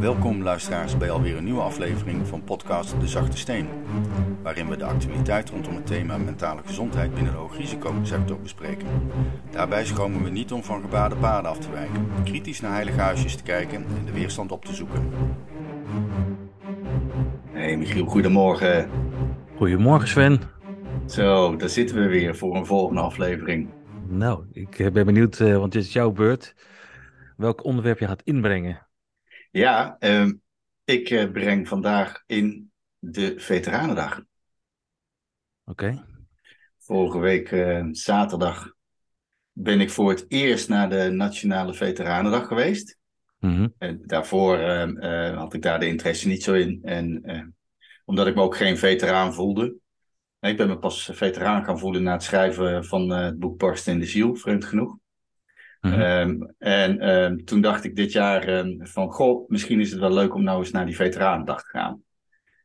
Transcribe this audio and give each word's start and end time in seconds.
Welkom 0.00 0.42
luisteraars 0.42 0.96
bij 0.96 1.10
alweer 1.10 1.36
een 1.36 1.44
nieuwe 1.44 1.60
aflevering 1.60 2.26
van 2.26 2.44
podcast 2.44 3.00
De 3.00 3.08
Zachte 3.08 3.36
Steen, 3.36 3.68
waarin 4.42 4.68
we 4.68 4.76
de 4.76 4.84
actualiteit 4.84 5.50
rondom 5.50 5.74
het 5.74 5.86
thema 5.86 6.18
mentale 6.18 6.60
gezondheid 6.64 7.14
binnen 7.14 7.32
de 7.32 7.38
hoogrisicosector 7.38 8.40
bespreken. 8.40 8.86
Daarbij 9.50 9.84
schromen 9.84 10.22
we 10.22 10.30
niet 10.30 10.52
om 10.52 10.62
van 10.62 10.80
gebaarde 10.80 11.16
paden 11.16 11.50
af 11.50 11.58
te 11.58 11.70
wijken, 11.70 12.06
kritisch 12.24 12.60
naar 12.60 12.72
heilige 12.72 13.00
huisjes 13.00 13.36
te 13.36 13.42
kijken 13.42 13.84
en 13.98 14.04
de 14.04 14.12
weerstand 14.12 14.52
op 14.52 14.64
te 14.64 14.74
zoeken. 14.74 15.10
Hey 17.50 17.76
Michiel, 17.76 18.06
goedemorgen. 18.06 18.90
Goedemorgen 19.56 20.08
Sven. 20.08 20.40
Zo, 21.06 21.56
daar 21.56 21.68
zitten 21.68 21.96
we 21.96 22.08
weer 22.08 22.36
voor 22.36 22.56
een 22.56 22.66
volgende 22.66 23.00
aflevering. 23.00 23.68
Nou, 24.08 24.44
ik 24.52 24.78
eh, 24.78 24.90
ben 24.90 25.06
benieuwd, 25.06 25.38
uh, 25.38 25.56
want 25.56 25.74
het 25.74 25.84
is 25.84 25.92
jouw 25.92 26.10
beurt, 26.10 26.54
welk 27.36 27.64
onderwerp 27.64 27.98
je 27.98 28.06
gaat 28.06 28.22
inbrengen. 28.22 28.88
Ja, 29.50 29.96
uh, 30.00 30.30
ik 30.84 31.10
uh, 31.10 31.30
breng 31.30 31.68
vandaag 31.68 32.22
in 32.26 32.72
de 32.98 33.34
Veteranendag. 33.36 34.18
Oké. 34.18 34.24
Okay. 35.64 36.04
Vorige 36.78 37.18
week 37.18 37.48
zaterdag 37.90 38.72
ben 39.52 39.80
ik 39.80 39.90
voor 39.90 40.10
het 40.10 40.24
eerst 40.28 40.68
naar 40.68 40.90
de 40.90 41.10
Nationale 41.10 41.74
Veteranendag 41.74 42.46
geweest. 42.46 42.98
Mm 43.38 43.54
-hmm. 43.54 43.74
En 43.78 44.02
daarvoor 44.06 44.58
had 45.34 45.54
ik 45.54 45.62
daar 45.62 45.80
de 45.80 45.86
interesse 45.86 46.28
niet 46.28 46.42
zo 46.42 46.54
in. 46.54 46.78
En 46.82 47.54
omdat 48.04 48.26
ik 48.26 48.34
me 48.34 48.42
ook 48.42 48.56
geen 48.56 48.78
veteraan 48.78 49.34
voelde. 49.34 49.76
Ik 50.40 50.56
ben 50.56 50.68
me 50.68 50.78
pas 50.78 51.10
veteraan 51.12 51.64
gaan 51.64 51.78
voelen 51.78 52.02
na 52.02 52.12
het 52.12 52.22
schrijven 52.22 52.84
van 52.84 53.10
het 53.10 53.38
boek 53.38 53.58
Barsten 53.58 53.92
in 53.92 53.98
de 53.98 54.06
Ziel, 54.06 54.34
vreemd 54.34 54.64
genoeg. 54.64 54.99
Mhm. 55.80 56.00
-hmm. 56.00 56.54
en 56.58 57.08
um, 57.08 57.44
toen 57.44 57.60
dacht 57.60 57.84
ik 57.84 57.96
dit 57.96 58.12
jaar 58.12 58.48
um, 58.48 58.86
van, 58.86 59.10
goh, 59.10 59.48
misschien 59.48 59.80
is 59.80 59.90
het 59.90 60.00
wel 60.00 60.12
leuk 60.12 60.34
om 60.34 60.42
nou 60.42 60.58
eens 60.58 60.70
naar 60.70 60.86
die 60.86 60.96
Veteranendag 60.96 61.62
te 61.62 61.68
gaan. 61.68 62.02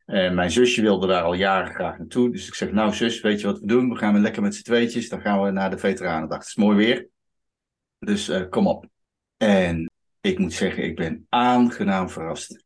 En 0.06 0.36
mijn 0.36 0.52
zusje 0.52 0.82
wilde 0.82 1.08
daar 1.08 1.24
al 1.24 1.34
jaren 1.34 1.74
graag 1.74 1.98
naartoe. 1.98 2.32
Dus 2.32 2.48
ik 2.48 2.54
zeg, 2.54 2.72
nou 2.72 2.94
zus, 2.94 3.22
weet 3.22 3.42
je 3.42 3.48
wat 3.48 3.60
we 3.60 3.68
doen? 3.68 3.90
We 3.90 3.96
gaan 3.96 4.22
lekker 4.22 4.42
met 4.42 4.56
z'n 4.56 4.64
tweetjes, 4.64 5.10
dan 5.10 5.22
gaan 5.22 5.42
we 5.42 5.52
naar 5.52 5.70
de 5.70 5.78
Veteranendag. 5.78 6.38
Het 6.38 6.48
is 6.48 6.56
mooi 6.56 6.78
weer. 6.78 7.08
Dus 8.00 8.30
uh, 8.30 8.50
kom 8.50 8.68
op. 8.68 8.86
En 9.38 9.92
ik 10.22 10.40
moet 10.40 10.54
zeggen, 10.54 10.84
ik 10.84 10.96
ben 10.96 11.26
aangenaam 11.30 12.10
verrast. 12.10 12.64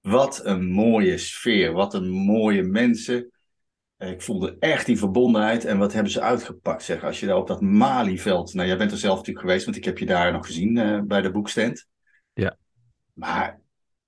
Wat 0.00 0.44
een 0.44 0.66
mooie 0.66 1.18
sfeer, 1.18 1.72
wat 1.72 1.94
een 1.94 2.08
mooie 2.10 2.62
mensen. 2.62 3.30
Ik 3.98 4.22
voelde 4.22 4.56
echt 4.58 4.86
die 4.86 4.98
verbondenheid. 4.98 5.64
En 5.64 5.78
wat 5.78 5.92
hebben 5.92 6.12
ze 6.12 6.20
uitgepakt, 6.20 6.82
zeg. 6.82 7.04
Als 7.04 7.20
je 7.20 7.26
daar 7.26 7.36
op 7.36 7.46
dat 7.46 7.60
Malieveld... 7.60 8.54
Nou, 8.54 8.68
jij 8.68 8.76
bent 8.76 8.92
er 8.92 8.98
zelf 8.98 9.16
natuurlijk 9.16 9.46
geweest, 9.46 9.64
want 9.64 9.76
ik 9.76 9.84
heb 9.84 9.98
je 9.98 10.06
daar 10.06 10.32
nog 10.32 10.46
gezien 10.46 10.76
uh, 10.76 11.00
bij 11.00 11.20
de 11.20 11.30
boekstand. 11.30 11.86
Ja. 12.32 12.56
Maar 13.12 13.60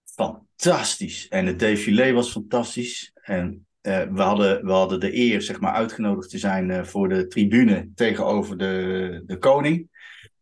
fantastisch. 0.05 1.29
En 1.29 1.47
het 1.47 1.59
défilé 1.59 2.13
was 2.13 2.31
fantastisch. 2.31 3.13
En 3.15 3.67
uh, 3.83 4.03
we, 4.03 4.23
hadden, 4.23 4.65
we 4.65 4.73
hadden 4.73 5.01
de 5.01 5.17
eer, 5.17 5.43
zeg 5.43 5.61
maar, 5.61 5.73
uitgenodigd 5.73 6.31
te 6.31 6.39
zijn 6.39 6.69
uh, 6.69 6.85
voor 6.85 7.09
de 7.09 7.27
tribune 7.27 7.91
tegenover 7.95 8.59
de, 8.59 9.23
de 9.27 9.39
koning. 9.39 9.89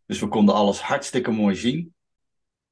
Dus 0.07 0.21
we 0.21 0.29
konden 0.29 0.55
alles 0.55 0.81
hartstikke 0.81 1.31
mooi 1.31 1.55
zien. 1.55 1.95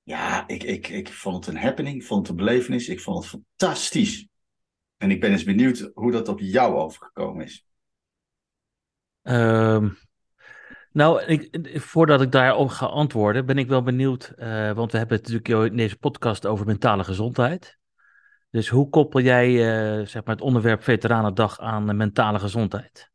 Ja, 0.03 0.45
ik, 0.47 0.63
ik, 0.63 0.89
ik 0.89 1.13
vond 1.13 1.45
het 1.45 1.55
een 1.55 1.61
happening, 1.61 1.97
ik 1.97 2.07
vond 2.07 2.21
het 2.21 2.39
een 2.39 2.45
belevenis, 2.45 2.89
ik 2.89 3.01
vond 3.01 3.19
het 3.19 3.43
fantastisch. 3.43 4.29
En 5.05 5.11
ik 5.11 5.21
ben 5.21 5.31
eens 5.31 5.45
benieuwd 5.45 5.91
hoe 5.95 6.13
dat 6.13 6.29
op 6.29 6.41
jou 6.41 6.75
overgekomen 6.75 7.45
is. 7.45 7.67
Um, 9.23 9.99
nou, 10.93 11.23
ik, 11.23 11.59
voordat 11.81 12.23
ik 12.23 12.33
daarop 12.33 12.69
ga 12.69 12.87
antwoorden, 12.87 13.47
ben 13.47 13.59
ik 13.59 13.69
wel 13.69 13.83
benieuwd. 13.83 14.33
Uh, 14.37 14.73
want 14.73 14.93
we 14.93 14.99
hebben 14.99 15.17
het 15.17 15.29
natuurlijk 15.29 15.71
in 15.71 15.77
deze 15.77 15.99
podcast 15.99 16.47
over 16.47 16.67
mentale 16.67 17.05
gezondheid. 17.05 17.79
Dus 18.51 18.69
hoe 18.69 18.89
koppel 18.89 19.21
jij 19.21 19.51
uh, 19.51 20.07
zeg 20.07 20.25
maar 20.25 20.35
het 20.35 20.45
onderwerp 20.45 20.83
Veteranendag 20.83 21.61
aan 21.61 21.97
mentale 21.97 22.39
gezondheid? 22.39 23.11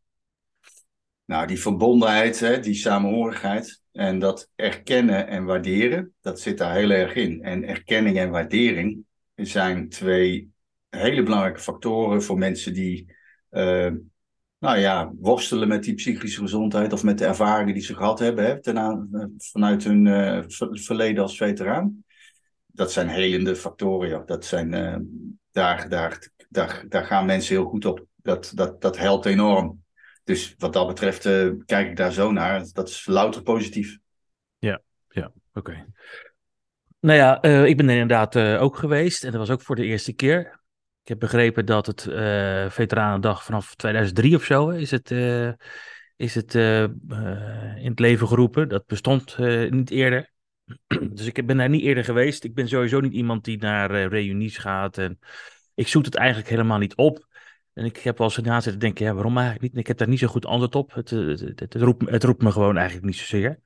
Nou, 1.25 1.47
die 1.47 1.59
verbondenheid, 1.59 2.39
hè, 2.39 2.59
die 2.59 2.75
samenhorigheid 2.75 3.81
en 3.91 4.19
dat 4.19 4.49
erkennen 4.55 5.27
en 5.27 5.45
waarderen, 5.45 6.13
dat 6.21 6.39
zit 6.39 6.57
daar 6.57 6.75
heel 6.75 6.89
erg 6.89 7.15
in. 7.15 7.43
En 7.43 7.63
erkenning 7.63 8.17
en 8.17 8.29
waardering 8.29 9.03
zijn 9.35 9.89
twee 9.89 10.57
hele 10.89 11.23
belangrijke 11.23 11.59
factoren 11.59 12.23
voor 12.23 12.37
mensen 12.37 12.73
die, 12.73 13.15
uh, 13.51 13.91
nou 14.57 14.77
ja, 14.77 15.11
worstelen 15.19 15.67
met 15.67 15.83
die 15.83 15.93
psychische 15.93 16.41
gezondheid 16.41 16.93
of 16.93 17.03
met 17.03 17.17
de 17.17 17.25
ervaringen 17.25 17.73
die 17.73 17.83
ze 17.83 17.95
gehad 17.95 18.19
hebben 18.19 18.45
hè, 18.45 18.61
ten 18.61 18.79
aan, 18.79 19.09
vanuit 19.37 19.83
hun 19.83 20.05
uh, 20.05 20.43
verleden 20.71 21.23
als 21.23 21.37
veteraan. 21.37 22.03
Dat 22.65 22.91
zijn 22.91 23.07
helende 23.07 23.55
factoren. 23.55 24.25
Dat 24.25 24.45
zijn, 24.45 24.69
daar, 25.51 25.89
daar, 25.89 26.29
daar, 26.49 26.85
daar 26.89 27.05
gaan 27.05 27.25
mensen 27.25 27.55
heel 27.55 27.65
goed 27.65 27.85
op. 27.85 28.05
Dat, 28.15 28.51
dat, 28.55 28.81
dat 28.81 28.97
helpt 28.97 29.25
enorm. 29.25 29.83
Dus 30.23 30.55
wat 30.57 30.73
dat 30.73 30.87
betreft 30.87 31.21
kijk 31.65 31.89
ik 31.89 31.95
daar 31.95 32.11
zo 32.11 32.31
naar. 32.31 32.65
Dat 32.73 32.89
is 32.89 33.05
louter 33.05 33.41
positief. 33.41 33.97
Ja, 34.57 34.81
ja, 35.09 35.31
oké. 35.53 35.85
Nou 36.99 37.17
ja, 37.17 37.41
ik 37.41 37.77
ben 37.77 37.89
er 37.89 37.97
inderdaad 37.97 38.35
ook 38.59 38.77
geweest 38.77 39.23
en 39.23 39.31
dat 39.31 39.39
was 39.39 39.49
ook 39.49 39.61
voor 39.61 39.75
de 39.75 39.85
eerste 39.85 40.13
keer. 40.13 40.58
Ik 41.09 41.19
heb 41.19 41.29
begrepen 41.31 41.65
dat 41.65 41.85
het 41.85 42.05
uh, 42.05 42.69
Veteranendag 42.69 43.43
vanaf 43.43 43.75
2003 43.75 44.35
of 44.35 44.43
zo 44.43 44.69
is 44.69 44.91
het, 44.91 45.11
uh, 45.11 45.51
is 46.15 46.35
het 46.35 46.53
uh, 46.55 46.83
in 47.77 47.89
het 47.89 47.99
leven 47.99 48.27
geroepen. 48.27 48.69
Dat 48.69 48.85
bestond 48.85 49.37
niet 49.69 49.89
eerder. 49.89 50.31
dus 51.13 51.25
ik 51.25 51.45
ben 51.45 51.57
daar 51.57 51.69
niet 51.69 51.81
eerder 51.81 52.03
geweest. 52.03 52.43
Ik 52.43 52.53
ben 52.53 52.67
sowieso 52.67 52.99
niet 52.99 53.13
iemand 53.13 53.43
die 53.43 53.57
naar 53.57 53.91
reunies 54.07 54.57
gaat. 54.57 54.97
En 54.97 55.19
ik 55.73 55.87
zoek 55.87 56.05
het 56.05 56.15
eigenlijk 56.15 56.49
helemaal 56.49 56.77
niet 56.77 56.95
op. 56.95 57.27
En 57.73 57.85
ik 57.85 57.97
heb 57.97 58.17
wel 58.17 58.27
eens 58.27 58.37
na 58.37 58.61
zitten 58.61 58.81
denken, 58.81 59.05
ja, 59.05 59.13
waarom 59.13 59.37
eigenlijk 59.37 59.67
niet? 59.67 59.81
Ik 59.81 59.87
heb 59.87 59.97
daar 59.97 60.07
niet 60.07 60.19
zo 60.19 60.27
goed 60.27 60.45
antwoord 60.45 60.75
op. 60.75 60.93
Het, 60.93 61.09
het, 61.09 61.39
het, 61.39 61.59
het, 61.59 61.75
roept, 61.75 62.09
het 62.09 62.23
roept 62.23 62.41
me 62.41 62.51
gewoon 62.51 62.77
eigenlijk 62.77 63.05
niet 63.05 63.15
zozeer. 63.15 63.59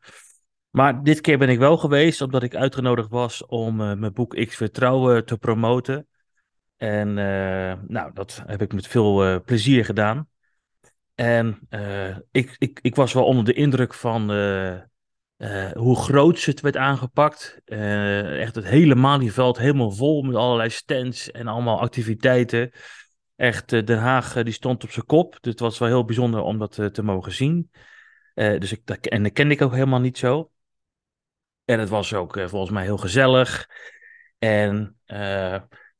Maar 0.69 1.03
dit 1.03 1.21
keer 1.21 1.37
ben 1.37 1.49
ik 1.49 1.59
wel 1.59 1.77
geweest, 1.77 2.21
omdat 2.21 2.43
ik 2.43 2.55
uitgenodigd 2.55 3.09
was 3.09 3.45
om 3.45 3.75
mijn 3.75 4.13
boek 4.13 4.45
X 4.45 4.55
Vertrouwen 4.55 5.25
te 5.25 5.37
promoten. 5.37 6.07
En 6.83 7.07
uh, 7.07 7.73
nou, 7.88 8.13
dat 8.13 8.44
heb 8.45 8.61
ik 8.61 8.73
met 8.73 8.88
veel 8.88 9.27
uh, 9.27 9.39
plezier 9.45 9.85
gedaan. 9.85 10.29
En 11.16 11.59
uh, 11.69 12.17
ik, 12.31 12.55
ik, 12.57 12.79
ik 12.81 12.95
was 12.95 13.13
wel 13.13 13.25
onder 13.25 13.45
de 13.45 13.53
indruk 13.53 13.94
van 13.94 14.21
hoe 15.73 15.95
groot 15.95 16.44
het 16.44 16.61
werd 16.61 16.77
aangepakt. 16.77 17.61
echt 17.66 18.55
het 18.55 18.66
hele 18.66 18.95
Malieveld 18.95 19.57
helemaal 19.57 19.91
vol 19.91 20.21
met 20.21 20.35
allerlei 20.35 20.69
stands 20.69 21.31
en 21.31 21.47
allemaal 21.47 21.79
activiteiten. 21.79 22.71
Echt, 23.35 23.69
Den 23.69 23.97
Haag 23.97 24.44
die 24.44 24.53
stond 24.53 24.83
op 24.83 24.91
zijn 24.91 25.05
kop. 25.05 25.38
Dus 25.41 25.51
het 25.51 25.59
was 25.59 25.77
wel 25.77 25.88
heel 25.88 26.05
bijzonder 26.05 26.41
om 26.41 26.59
dat 26.59 26.94
te 26.94 27.03
mogen 27.03 27.31
zien. 27.31 27.71
dus 28.33 28.71
ik, 28.71 28.85
dat, 28.85 29.05
en 29.05 29.23
dat 29.23 29.31
kende 29.31 29.53
ik 29.53 29.61
ook 29.61 29.73
helemaal 29.73 30.00
niet 30.00 30.17
zo. 30.17 30.51
En 31.65 31.79
het 31.79 31.89
was 31.89 32.13
ook 32.13 32.39
volgens 32.45 32.71
mij 32.71 32.83
heel 32.83 32.97
gezellig. 32.97 33.69
En 34.38 34.97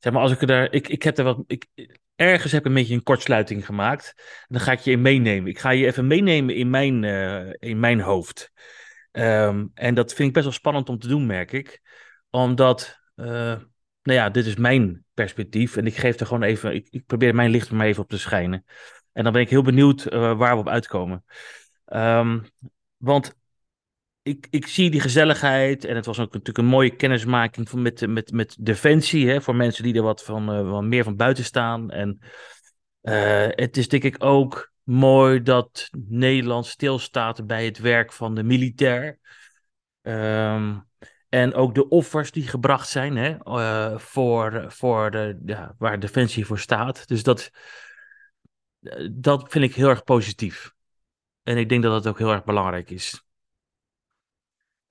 Zeg 0.04 0.12
maar, 0.12 0.22
als 0.22 0.32
ik 0.32 0.42
er 0.42 0.72
ik, 0.72 0.88
ik 0.88 1.02
heb 1.02 1.18
er 1.18 1.24
wat. 1.24 1.44
Ik, 1.46 1.66
ergens 2.14 2.52
heb 2.52 2.60
ik 2.60 2.66
een 2.66 2.74
beetje 2.74 2.94
een 2.94 3.02
kortsluiting 3.02 3.66
gemaakt. 3.66 4.14
Dan 4.48 4.60
ga 4.60 4.72
ik 4.72 4.78
je 4.78 4.90
in 4.90 5.02
meenemen. 5.02 5.50
Ik 5.50 5.58
ga 5.58 5.70
je 5.70 5.86
even 5.86 6.06
meenemen 6.06 6.54
in 6.54 6.70
mijn, 6.70 7.02
uh, 7.02 7.52
in 7.58 7.80
mijn 7.80 8.00
hoofd. 8.00 8.52
Um, 9.12 9.70
en 9.74 9.94
dat 9.94 10.14
vind 10.14 10.28
ik 10.28 10.34
best 10.34 10.44
wel 10.44 10.54
spannend 10.54 10.88
om 10.88 10.98
te 10.98 11.08
doen, 11.08 11.26
merk 11.26 11.52
ik. 11.52 11.80
Omdat, 12.30 13.00
uh, 13.16 13.26
nou 13.26 13.64
ja, 14.02 14.30
dit 14.30 14.46
is 14.46 14.56
mijn 14.56 15.04
perspectief. 15.14 15.76
En 15.76 15.86
ik 15.86 15.96
geef 15.96 16.20
er 16.20 16.26
gewoon 16.26 16.42
even. 16.42 16.74
Ik, 16.74 16.88
ik 16.90 17.06
probeer 17.06 17.34
mijn 17.34 17.50
licht 17.50 17.68
er 17.68 17.76
maar 17.76 17.86
even 17.86 18.02
op 18.02 18.08
te 18.08 18.18
schijnen. 18.18 18.64
En 19.12 19.24
dan 19.24 19.32
ben 19.32 19.42
ik 19.42 19.50
heel 19.50 19.62
benieuwd 19.62 20.12
uh, 20.12 20.36
waar 20.38 20.54
we 20.54 20.60
op 20.60 20.68
uitkomen. 20.68 21.24
Um, 21.86 22.44
want 22.96 23.34
ik, 24.24 24.46
ik 24.50 24.66
zie 24.66 24.90
die 24.90 25.00
gezelligheid 25.00 25.84
en 25.84 25.96
het 25.96 26.06
was 26.06 26.18
ook 26.18 26.32
natuurlijk 26.32 26.58
een 26.58 26.64
mooie 26.64 26.96
kennismaking 26.96 27.72
met, 27.72 28.06
met, 28.06 28.32
met 28.32 28.56
Defensie, 28.60 29.28
hè, 29.28 29.40
voor 29.40 29.56
mensen 29.56 29.82
die 29.82 29.94
er 29.94 30.02
wat, 30.02 30.24
van, 30.24 30.68
wat 30.70 30.82
meer 30.82 31.04
van 31.04 31.16
buiten 31.16 31.44
staan. 31.44 31.90
En 31.90 32.18
uh, 33.02 33.46
het 33.48 33.76
is 33.76 33.88
denk 33.88 34.02
ik 34.02 34.24
ook 34.24 34.72
mooi 34.82 35.42
dat 35.42 35.88
Nederland 36.08 36.66
stilstaat 36.66 37.46
bij 37.46 37.64
het 37.64 37.78
werk 37.78 38.12
van 38.12 38.34
de 38.34 38.42
militair. 38.42 39.18
Um, 40.02 40.88
en 41.28 41.54
ook 41.54 41.74
de 41.74 41.88
offers 41.88 42.30
die 42.30 42.48
gebracht 42.48 42.88
zijn 42.88 43.16
hè, 43.16 43.36
uh, 43.44 43.98
voor, 43.98 44.64
voor 44.68 45.10
de, 45.10 45.74
waar 45.78 46.00
Defensie 46.00 46.46
voor 46.46 46.58
staat. 46.58 47.08
Dus 47.08 47.22
dat, 47.22 47.50
dat 49.12 49.44
vind 49.52 49.64
ik 49.64 49.74
heel 49.74 49.88
erg 49.88 50.04
positief. 50.04 50.72
En 51.42 51.56
ik 51.56 51.68
denk 51.68 51.82
dat 51.82 51.92
dat 51.92 52.12
ook 52.12 52.18
heel 52.18 52.32
erg 52.32 52.44
belangrijk 52.44 52.90
is. 52.90 53.24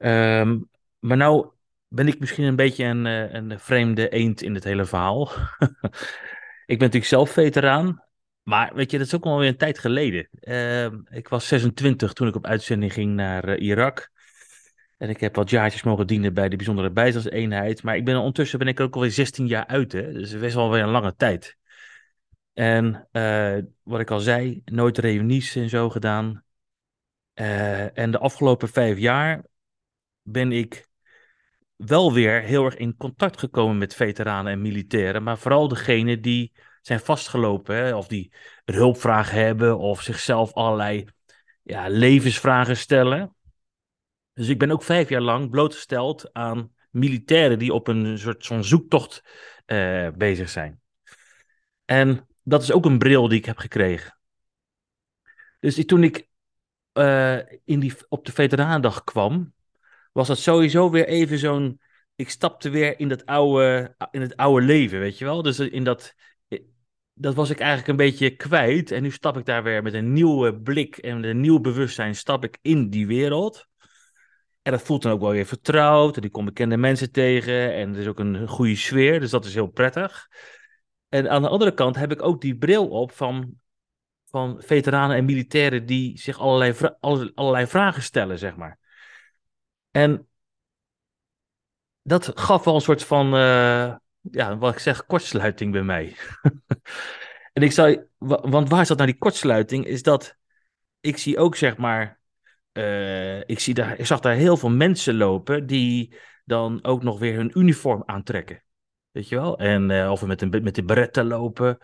Um, 0.06 0.70
maar 1.00 1.18
nou 1.18 1.48
ben 1.88 2.08
ik 2.08 2.20
misschien 2.20 2.44
een 2.44 2.56
beetje 2.56 2.86
een, 2.86 3.06
een 3.06 3.60
vreemde 3.60 4.10
eend 4.10 4.42
in 4.42 4.54
het 4.54 4.64
hele 4.64 4.86
verhaal. 4.86 5.32
ik 6.74 6.78
ben 6.80 6.88
natuurlijk 6.88 7.06
zelf 7.06 7.30
veteraan. 7.30 8.04
Maar 8.44 8.76
weet 8.76 8.92
je, 8.92 8.98
dat 8.98 9.08
is 9.08 9.16
ook 9.16 9.26
alweer 9.26 9.48
een 9.48 9.58
tijd 9.58 9.80
geleden. 9.80 10.28
Uh, 10.42 10.86
ik 11.10 11.28
was 11.28 11.48
26 11.48 12.14
toen 12.14 12.28
ik 12.28 12.36
op 12.36 12.46
uitzending 12.46 12.94
ging 12.94 13.14
naar 13.14 13.50
uh, 13.50 13.66
Irak. 13.68 14.12
En 14.98 15.10
ik 15.10 15.20
heb 15.20 15.36
wat 15.36 15.50
jaartjes 15.50 15.84
mogen 15.84 16.08
dienen 16.08 16.34
bij 16.34 16.50
de 16.50 16.56
bijzondere 16.56 16.92
bijstandseenheid. 16.92 17.84
Maar 17.84 17.96
ik 17.96 18.06
ben 18.06 18.18
ondertussen 18.18 18.60
ben 18.60 18.68
ik 18.68 18.80
ook 18.80 18.96
alweer 18.96 19.12
16 19.12 19.48
jaar 19.48 19.68
uit. 19.68 19.92
Hè? 19.92 20.12
Dus 20.12 20.38
best 20.38 20.56
wel 20.56 20.72
weer 20.72 20.82
een 20.82 20.90
lange 20.90 21.16
tijd. 21.16 21.58
En 22.54 23.08
uh, 23.12 23.58
wat 23.84 24.00
ik 24.00 24.12
al 24.12 24.20
zei, 24.20 24.62
nooit 24.66 24.98
reunies 24.98 25.56
en 25.56 25.70
zo 25.70 25.90
gedaan. 25.90 26.44
En 27.34 28.12
de 28.12 28.20
afgelopen 28.20 28.70
vijf 28.70 28.98
jaar 28.98 29.44
ben 30.24 30.52
ik 30.52 30.88
wel 31.76 32.14
weer 32.14 32.42
heel 32.42 32.66
erg 32.66 32.76
in 32.76 32.98
contact 32.98 33.40
gekomen 33.40 33.78
met 33.78 33.96
veteranen 33.96 34.52
en 34.52 34.62
militairen. 34.62 35.24
Maar 35.24 35.38
vooral 35.38 35.68
degenen 35.68 36.22
die 36.22 36.52
zijn 36.82 37.00
vastgelopen. 37.00 37.98
Of 37.98 38.08
die 38.08 38.34
een 38.66 38.76
hulpvraag 38.76 39.32
hebben. 39.32 39.78
Of 39.78 40.02
zichzelf 40.02 40.54
allerlei 40.54 41.08
ja, 41.64 41.88
levensvragen 41.88 42.78
stellen. 42.78 43.36
Dus 44.34 44.48
ik 44.48 44.60
ben 44.60 44.72
ook 44.72 44.84
vijf 44.84 45.10
jaar 45.10 45.22
lang 45.22 45.50
blootgesteld 45.50 46.34
aan 46.34 46.72
militairen 46.90 47.60
die 47.60 47.74
op 47.74 47.88
een 47.88 48.18
soort 48.18 48.46
zo'n 48.46 48.64
zoektocht 48.64 49.24
uh, 49.66 50.10
bezig 50.10 50.50
zijn. 50.50 50.82
En 51.86 52.28
dat 52.44 52.62
is 52.62 52.72
ook 52.72 52.86
een 52.86 52.98
bril 52.98 53.28
die 53.28 53.38
ik 53.38 53.46
heb 53.46 53.58
gekregen. 53.58 54.18
Dus 55.60 55.86
toen 55.86 56.04
ik 56.04 56.28
uh, 56.94 57.38
in 57.64 57.80
die, 57.80 57.94
op 58.10 58.26
de 58.26 58.32
Veteranendag 58.32 59.04
kwam, 59.04 59.54
was 60.14 60.28
dat 60.28 60.38
sowieso 60.38 60.90
weer 60.90 61.08
even 61.08 61.38
zo'n. 61.38 61.82
Ik 62.16 62.30
stapte 62.30 62.70
weer 62.70 63.00
in, 63.00 63.08
dat 63.08 63.26
oude, 63.26 63.96
in 64.12 64.22
het 64.22 64.36
oude 64.36 64.66
leven, 64.66 65.00
weet 65.00 65.18
je 65.18 65.26
wel. 65.26 65.42
Dus 65.42 65.60
in 65.60 65.84
dat, 65.84 66.14
dat 67.14 67.34
was 67.36 67.50
ik 67.50 67.60
eigenlijk 67.60 67.90
een 67.90 68.06
beetje 68.06 68.36
kwijt. 68.36 68.92
En 68.92 69.02
nu 69.02 69.12
stap 69.12 69.38
ik 69.38 69.46
daar 69.46 69.64
weer 69.64 69.84
met 69.84 69.94
een 69.94 70.14
nieuwe 70.14 70.56
blik 70.56 70.98
en 70.98 71.24
een 71.24 71.40
nieuw 71.40 71.60
bewustzijn 71.60 72.16
stap 72.16 72.44
ik 72.44 72.58
in 72.62 72.90
die 72.90 73.08
wereld. 73.08 73.68
En 74.62 74.72
dat 74.72 74.82
voelt 74.82 75.02
dan 75.02 75.12
ook 75.12 75.22
wel 75.22 75.32
weer 75.32 75.46
vertrouwd. 75.46 76.18
En 76.18 76.24
ik 76.24 76.32
kom 76.32 76.46
bekende 76.46 76.78
mensen 76.78 77.12
tegen. 77.12 77.74
En 77.74 77.94
er 77.94 78.00
is 78.00 78.08
ook 78.08 78.20
een 78.20 78.48
goede 78.48 78.76
sfeer. 78.76 79.20
Dus 79.20 79.32
dat 79.32 79.46
is 79.46 79.54
heel 79.54 79.68
prettig. 79.68 80.28
En 81.10 81.30
aan 81.30 81.42
de 81.42 81.50
andere 81.50 81.74
kant 81.74 81.96
heb 81.96 82.12
ik 82.12 82.22
ook 82.22 82.42
die 82.42 82.58
bril 82.58 82.88
op 82.88 83.12
van, 83.12 83.54
van 84.30 84.62
veteranen 84.66 85.18
en 85.18 85.26
militairen 85.26 85.86
die 85.86 86.20
zich 86.20 86.40
allerlei, 86.40 86.74
allerlei 87.34 87.68
vragen 87.68 88.02
stellen, 88.02 88.40
zeg 88.40 88.56
maar. 88.56 88.80
En 89.94 90.28
dat 92.02 92.32
gaf 92.36 92.64
wel 92.64 92.76
een 92.76 92.82
soort 92.82 93.04
van, 93.04 93.26
uh, 93.36 93.96
ja, 94.22 94.58
wat 94.58 94.74
ik 94.74 94.80
zeg, 94.80 95.06
kortsluiting 95.06 95.72
bij 95.72 95.84
mij. 95.84 96.16
en 97.54 97.64
ik 97.64 97.72
zou, 97.72 98.08
want 98.18 98.70
waar 98.70 98.86
zat 98.86 98.98
nou 98.98 99.10
die 99.10 99.20
kortsluiting? 99.20 99.86
Is 99.86 100.04
dat 100.04 100.38
ik 101.00 101.18
zie 101.18 101.38
ook, 101.38 101.56
zeg 101.56 101.78
maar, 101.78 102.20
uh, 102.74 103.40
ik, 103.40 103.60
zie 103.60 103.74
daar, 103.74 104.00
ik 104.00 104.06
zag 104.06 104.20
daar 104.20 104.36
heel 104.36 104.58
veel 104.58 104.70
mensen 104.70 105.16
lopen 105.16 105.66
die 105.68 106.16
dan 106.46 106.84
ook 106.84 107.04
nog 107.04 107.20
weer 107.20 107.36
hun 107.36 107.60
uniform 107.60 108.04
aantrekken. 108.06 108.64
Weet 109.12 109.30
je 109.30 109.36
wel? 109.36 109.58
En, 109.58 109.90
uh, 109.90 110.12
of 110.12 110.26
met, 110.26 110.42
een, 110.42 110.64
met 110.64 110.76
de 110.76 110.84
beretten 110.84 111.26
lopen. 111.26 111.78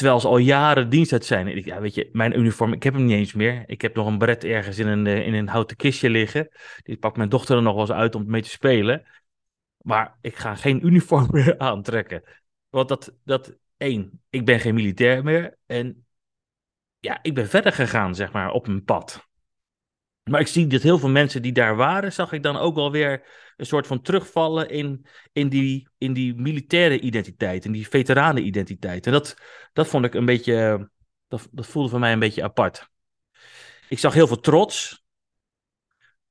Terwijl 0.00 0.20
ze 0.20 0.28
al 0.28 0.36
jaren 0.36 0.88
dienst 0.88 1.12
uit 1.12 1.24
zijn. 1.24 1.64
Ja, 1.64 1.80
weet 1.80 1.94
je, 1.94 2.08
mijn 2.12 2.38
uniform, 2.38 2.72
ik 2.72 2.82
heb 2.82 2.94
hem 2.94 3.04
niet 3.04 3.16
eens 3.16 3.32
meer. 3.32 3.62
Ik 3.66 3.80
heb 3.80 3.94
nog 3.94 4.06
een 4.06 4.18
beret 4.18 4.44
ergens 4.44 4.78
in 4.78 4.86
een, 4.86 5.06
in 5.06 5.34
een 5.34 5.48
houten 5.48 5.76
kistje 5.76 6.10
liggen. 6.10 6.48
Die 6.82 6.96
pakt 6.96 7.16
mijn 7.16 7.28
dochter 7.28 7.56
er 7.56 7.62
nog 7.62 7.72
wel 7.72 7.82
eens 7.82 7.92
uit 7.92 8.14
om 8.14 8.24
mee 8.26 8.42
te 8.42 8.48
spelen. 8.48 9.06
Maar 9.76 10.16
ik 10.20 10.36
ga 10.36 10.54
geen 10.54 10.84
uniform 10.86 11.26
meer 11.30 11.58
aantrekken. 11.58 12.22
Want 12.68 12.88
dat, 12.88 13.12
dat 13.24 13.56
één, 13.76 14.22
ik 14.30 14.44
ben 14.44 14.60
geen 14.60 14.74
militair 14.74 15.24
meer. 15.24 15.56
En 15.66 16.06
ja, 16.98 17.18
ik 17.22 17.34
ben 17.34 17.48
verder 17.48 17.72
gegaan, 17.72 18.14
zeg 18.14 18.32
maar, 18.32 18.50
op 18.50 18.66
een 18.66 18.84
pad. 18.84 19.28
Maar 20.30 20.40
ik 20.40 20.46
zie 20.46 20.66
dat 20.66 20.82
heel 20.82 20.98
veel 20.98 21.08
mensen 21.08 21.42
die 21.42 21.52
daar 21.52 21.76
waren, 21.76 22.12
zag 22.12 22.32
ik 22.32 22.42
dan 22.42 22.56
ook 22.56 22.74
wel 22.74 22.90
weer 22.90 23.22
een 23.56 23.66
soort 23.66 23.86
van 23.86 24.02
terugvallen 24.02 24.68
in, 24.68 25.06
in, 25.32 25.48
die, 25.48 25.88
in 25.98 26.12
die 26.12 26.34
militaire 26.34 27.00
identiteit, 27.00 27.64
in 27.64 27.72
die 27.72 27.88
veteranenidentiteit. 27.88 29.06
En 29.06 29.12
dat, 29.12 29.36
dat 29.72 29.86
vond 29.86 30.04
ik 30.04 30.14
een 30.14 30.24
beetje, 30.24 30.88
dat, 31.28 31.48
dat 31.52 31.66
voelde 31.66 31.88
voor 31.88 31.98
mij 31.98 32.12
een 32.12 32.18
beetje 32.18 32.42
apart. 32.42 32.88
Ik 33.88 33.98
zag 33.98 34.14
heel 34.14 34.26
veel 34.26 34.40
trots. 34.40 35.04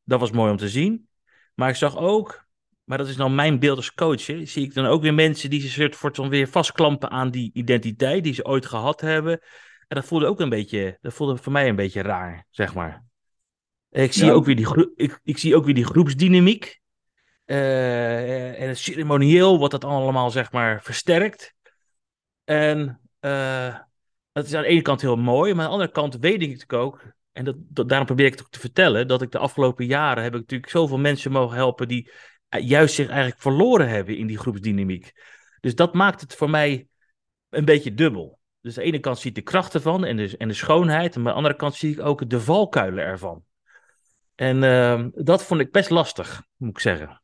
Dat 0.04 0.20
was 0.20 0.32
mooi 0.32 0.52
om 0.52 0.58
te 0.58 0.70
zien. 0.70 1.08
Maar 1.56 1.70
ik 1.70 1.76
zag 1.76 1.98
ook, 1.98 2.46
maar 2.84 2.98
dat 2.98 3.08
is 3.08 3.18
nou 3.18 3.32
mijn 3.32 3.60
beeld 3.60 3.78
als 3.78 3.94
coach, 3.94 4.26
hè, 4.26 4.46
zie 4.46 4.66
ik 4.66 4.74
dan 4.74 4.86
ook 4.86 5.02
weer 5.02 5.14
mensen 5.14 5.50
die 5.50 5.62
zich 5.62 5.94
soort 5.94 6.16
van 6.16 6.30
weer 6.30 6.48
vastklampen 6.48 7.10
aan 7.10 7.32
die 7.32 7.52
identiteit 7.54 8.24
die 8.24 8.34
ze 8.34 8.46
ooit 8.46 8.66
gehad 8.66 9.02
hebben. 9.02 9.40
En 9.88 9.96
dat 9.96 10.06
voelde 10.06 10.26
ook 10.26 10.40
een 10.40 10.50
beetje, 10.50 10.98
dat 11.02 11.14
voelde 11.14 11.38
voor 11.38 11.52
mij 11.52 11.70
een 11.70 11.76
beetje 11.76 12.02
raar, 12.02 12.46
zeg 12.50 12.74
maar. 12.74 13.09
Ik 13.92 14.14
zie, 14.14 14.32
ook, 14.32 14.46
weer 14.46 14.56
die 14.56 14.92
ik, 14.96 15.20
ik 15.24 15.38
zie 15.38 15.56
ook 15.56 15.66
weer 15.66 15.74
die 15.74 15.86
groepsdynamiek. 15.86 16.80
Uh, 17.46 18.62
en 18.62 18.68
het 18.68 18.78
ceremonieel 18.78 19.58
wordt 19.58 19.72
dat 19.72 19.84
allemaal, 19.84 20.32
zeg 20.32 20.52
maar, 20.52 20.84
versterkt. 20.84 21.54
En 22.44 23.02
uh, 23.22 23.78
dat 24.32 24.46
is 24.46 24.54
aan 24.54 24.62
de 24.62 24.68
ene 24.68 24.82
kant 24.82 25.02
heel 25.02 25.16
mooi, 25.16 25.54
maar 25.54 25.64
aan 25.64 25.70
de 25.70 25.76
andere 25.76 25.92
kant 25.92 26.18
weet 26.20 26.42
ik 26.42 26.74
ook, 26.74 27.04
en 27.32 27.46
dat, 27.46 27.56
dat, 27.60 27.90
daarom 27.90 28.08
probeer 28.08 28.26
ik 28.26 28.32
het 28.32 28.42
ook 28.42 28.52
te 28.52 28.60
vertellen, 28.60 29.08
dat 29.08 29.22
ik 29.22 29.32
de 29.32 29.38
afgelopen 29.38 29.86
jaren 29.86 30.24
heb 30.24 30.34
ik 30.34 30.40
natuurlijk 30.40 30.72
zoveel 30.72 30.98
mensen 30.98 31.32
mogen 31.32 31.56
helpen 31.56 31.88
die 31.88 32.12
juist 32.50 32.96
zich 32.96 33.08
eigenlijk 33.08 33.42
verloren 33.42 33.90
hebben 33.90 34.18
in 34.18 34.28
die 34.28 34.38
groepsdynamiek. 34.38 35.12
Dus 35.60 35.76
dat 35.76 35.94
maakt 35.94 36.22
het 36.22 36.36
voor 36.36 36.50
mij 36.50 36.88
een 37.50 37.66
beetje 37.66 37.94
dubbel. 37.94 38.40
Dus 38.62 38.78
aan 38.78 38.84
de 38.84 38.90
ene 38.90 39.00
kant 39.00 39.20
zie 39.20 39.30
ik 39.30 39.36
de 39.36 39.42
krachten 39.42 39.82
van 39.82 40.06
en 40.06 40.18
de, 40.18 40.38
en 40.38 40.48
de 40.48 40.54
schoonheid, 40.54 41.16
en 41.16 41.20
aan 41.20 41.26
de 41.26 41.32
andere 41.32 41.56
kant 41.56 41.76
zie 41.76 41.92
ik 41.92 42.00
ook 42.00 42.30
de 42.30 42.42
valkuilen 42.42 43.04
ervan. 43.04 43.44
En 44.40 44.64
uh, 44.64 45.06
dat 45.14 45.44
vond 45.44 45.62
ik 45.62 45.72
best 45.72 45.90
lastig, 45.90 46.44
moet 46.58 46.70
ik 46.70 46.80
zeggen. 46.80 47.22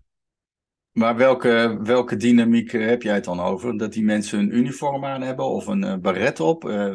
Maar 0.92 1.16
welke, 1.16 1.80
welke 1.84 2.16
dynamiek 2.16 2.72
heb 2.72 3.02
jij 3.02 3.14
het 3.14 3.24
dan 3.24 3.40
over? 3.40 3.78
Dat 3.78 3.94
die 3.94 4.04
mensen 4.04 4.40
een 4.40 4.58
uniform 4.58 5.06
aan 5.06 5.22
hebben 5.22 5.46
of 5.46 5.68
een 5.68 5.84
uh, 5.84 5.96
baret 5.96 6.40
op? 6.40 6.64
Uh... 6.64 6.94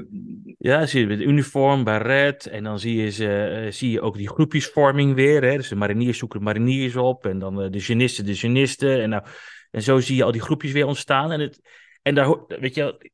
Ja, 0.59 0.87
zie 0.87 1.01
je 1.01 1.07
met 1.07 1.21
uniform, 1.21 1.85
baret. 1.85 2.47
En 2.47 2.65
dan 2.65 2.79
zie 2.79 3.03
je, 3.03 3.11
ze, 3.11 3.63
uh, 3.65 3.73
zie 3.73 3.91
je 3.91 4.01
ook 4.01 4.17
die 4.17 4.29
groepjesvorming 4.29 5.15
weer. 5.15 5.43
Hè? 5.43 5.57
Dus 5.57 5.69
de 5.69 5.77
mariniers 5.77 6.19
zoeken 6.19 6.39
de 6.39 6.45
mariniers 6.45 6.97
op. 6.97 7.27
En 7.27 7.39
dan 7.39 7.71
de 7.71 7.81
genisten, 7.81 8.25
de 8.25 8.35
genisten. 8.35 9.03
En, 9.03 9.09
nou, 9.09 9.23
en 9.71 9.83
zo 9.83 10.01
zie 10.01 10.17
je 10.17 10.25
al 10.25 10.33
die 10.33 10.41
groepjes 10.41 10.73
weer 10.73 10.87
ontstaan. 10.87 11.33
En, 11.33 11.41
het, 11.41 11.61
en 12.03 12.15
daar, 12.15 12.37
weet 12.47 12.75
je, 12.75 13.11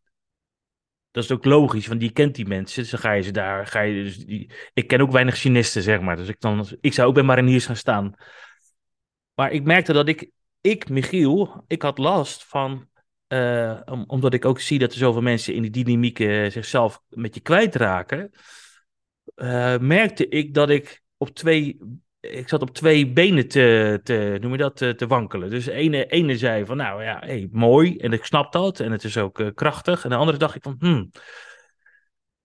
dat 1.17 1.25
is 1.25 1.33
ook 1.33 1.45
logisch, 1.45 1.87
want 1.87 2.01
die 2.01 2.11
kent 2.11 2.35
die 2.35 2.47
mensen. 2.47 2.83
Dus 2.83 2.91
dan 2.91 3.01
ga 3.01 3.13
je 3.13 3.23
ze 3.23 3.31
daar. 3.31 3.67
Ga 3.67 3.81
je, 3.81 4.03
dus 4.03 4.19
die, 4.19 4.51
ik 4.75 4.87
ken 4.87 5.01
ook 5.01 5.13
weinig 5.13 5.37
cynisten, 5.37 5.83
zeg 5.83 6.01
maar. 6.01 6.17
Dus 6.17 6.29
ik, 6.29 6.41
dan, 6.41 6.67
ik 6.81 6.93
zou 6.93 7.09
ook 7.09 7.15
bij 7.15 7.23
mariniers 7.23 7.67
gaan 7.67 7.77
staan. 7.77 8.15
Maar 9.35 9.53
ik 9.53 9.65
merkte 9.65 9.93
dat 9.93 10.09
ik, 10.09 10.31
ik, 10.61 10.89
Michiel, 10.89 11.65
ik 11.67 11.83
had 11.83 11.99
last 11.99 12.45
van. 12.45 12.89
Uh, 13.29 13.81
omdat 14.07 14.35
ik 14.35 14.45
ook 14.45 14.61
zie 14.61 14.79
dat 14.79 14.93
er 14.93 14.99
zoveel 14.99 15.23
mensen 15.23 15.55
in 15.55 15.63
die 15.63 15.85
dynamiek 15.85 16.19
uh, 16.19 16.51
zichzelf 16.51 17.03
met 17.09 17.35
je 17.35 17.41
kwijtraken. 17.41 18.31
Uh, 19.37 19.79
merkte 19.79 20.29
ik 20.29 20.55
dat 20.55 20.71
ik 20.71 21.03
op 21.17 21.29
twee 21.29 21.79
ik 22.31 22.49
zat 22.49 22.63
op 22.63 22.71
twee 22.71 23.13
benen 23.13 23.49
te, 23.49 24.01
te 24.03 24.39
noem 24.41 24.53
je 24.53 24.59
dat, 24.59 24.77
te, 24.77 25.07
wankelen. 25.07 25.51
Dus 25.51 25.65
de 25.65 25.73
ene, 25.73 26.07
ene 26.07 26.37
zei 26.37 26.65
van, 26.65 26.77
nou 26.77 27.03
ja, 27.03 27.19
hey, 27.25 27.49
mooi, 27.53 27.97
en 27.97 28.13
ik 28.13 28.25
snap 28.25 28.53
dat, 28.53 28.81
en 28.81 28.93
het 28.93 29.05
is 29.05 29.17
ook 29.17 29.39
uh, 29.39 29.49
krachtig. 29.55 30.05
En 30.05 30.11
de 30.11 30.17
andere 30.17 30.39
dacht 30.39 30.55
ik 30.55 30.63
van, 30.63 30.77
hmm, 30.79 31.11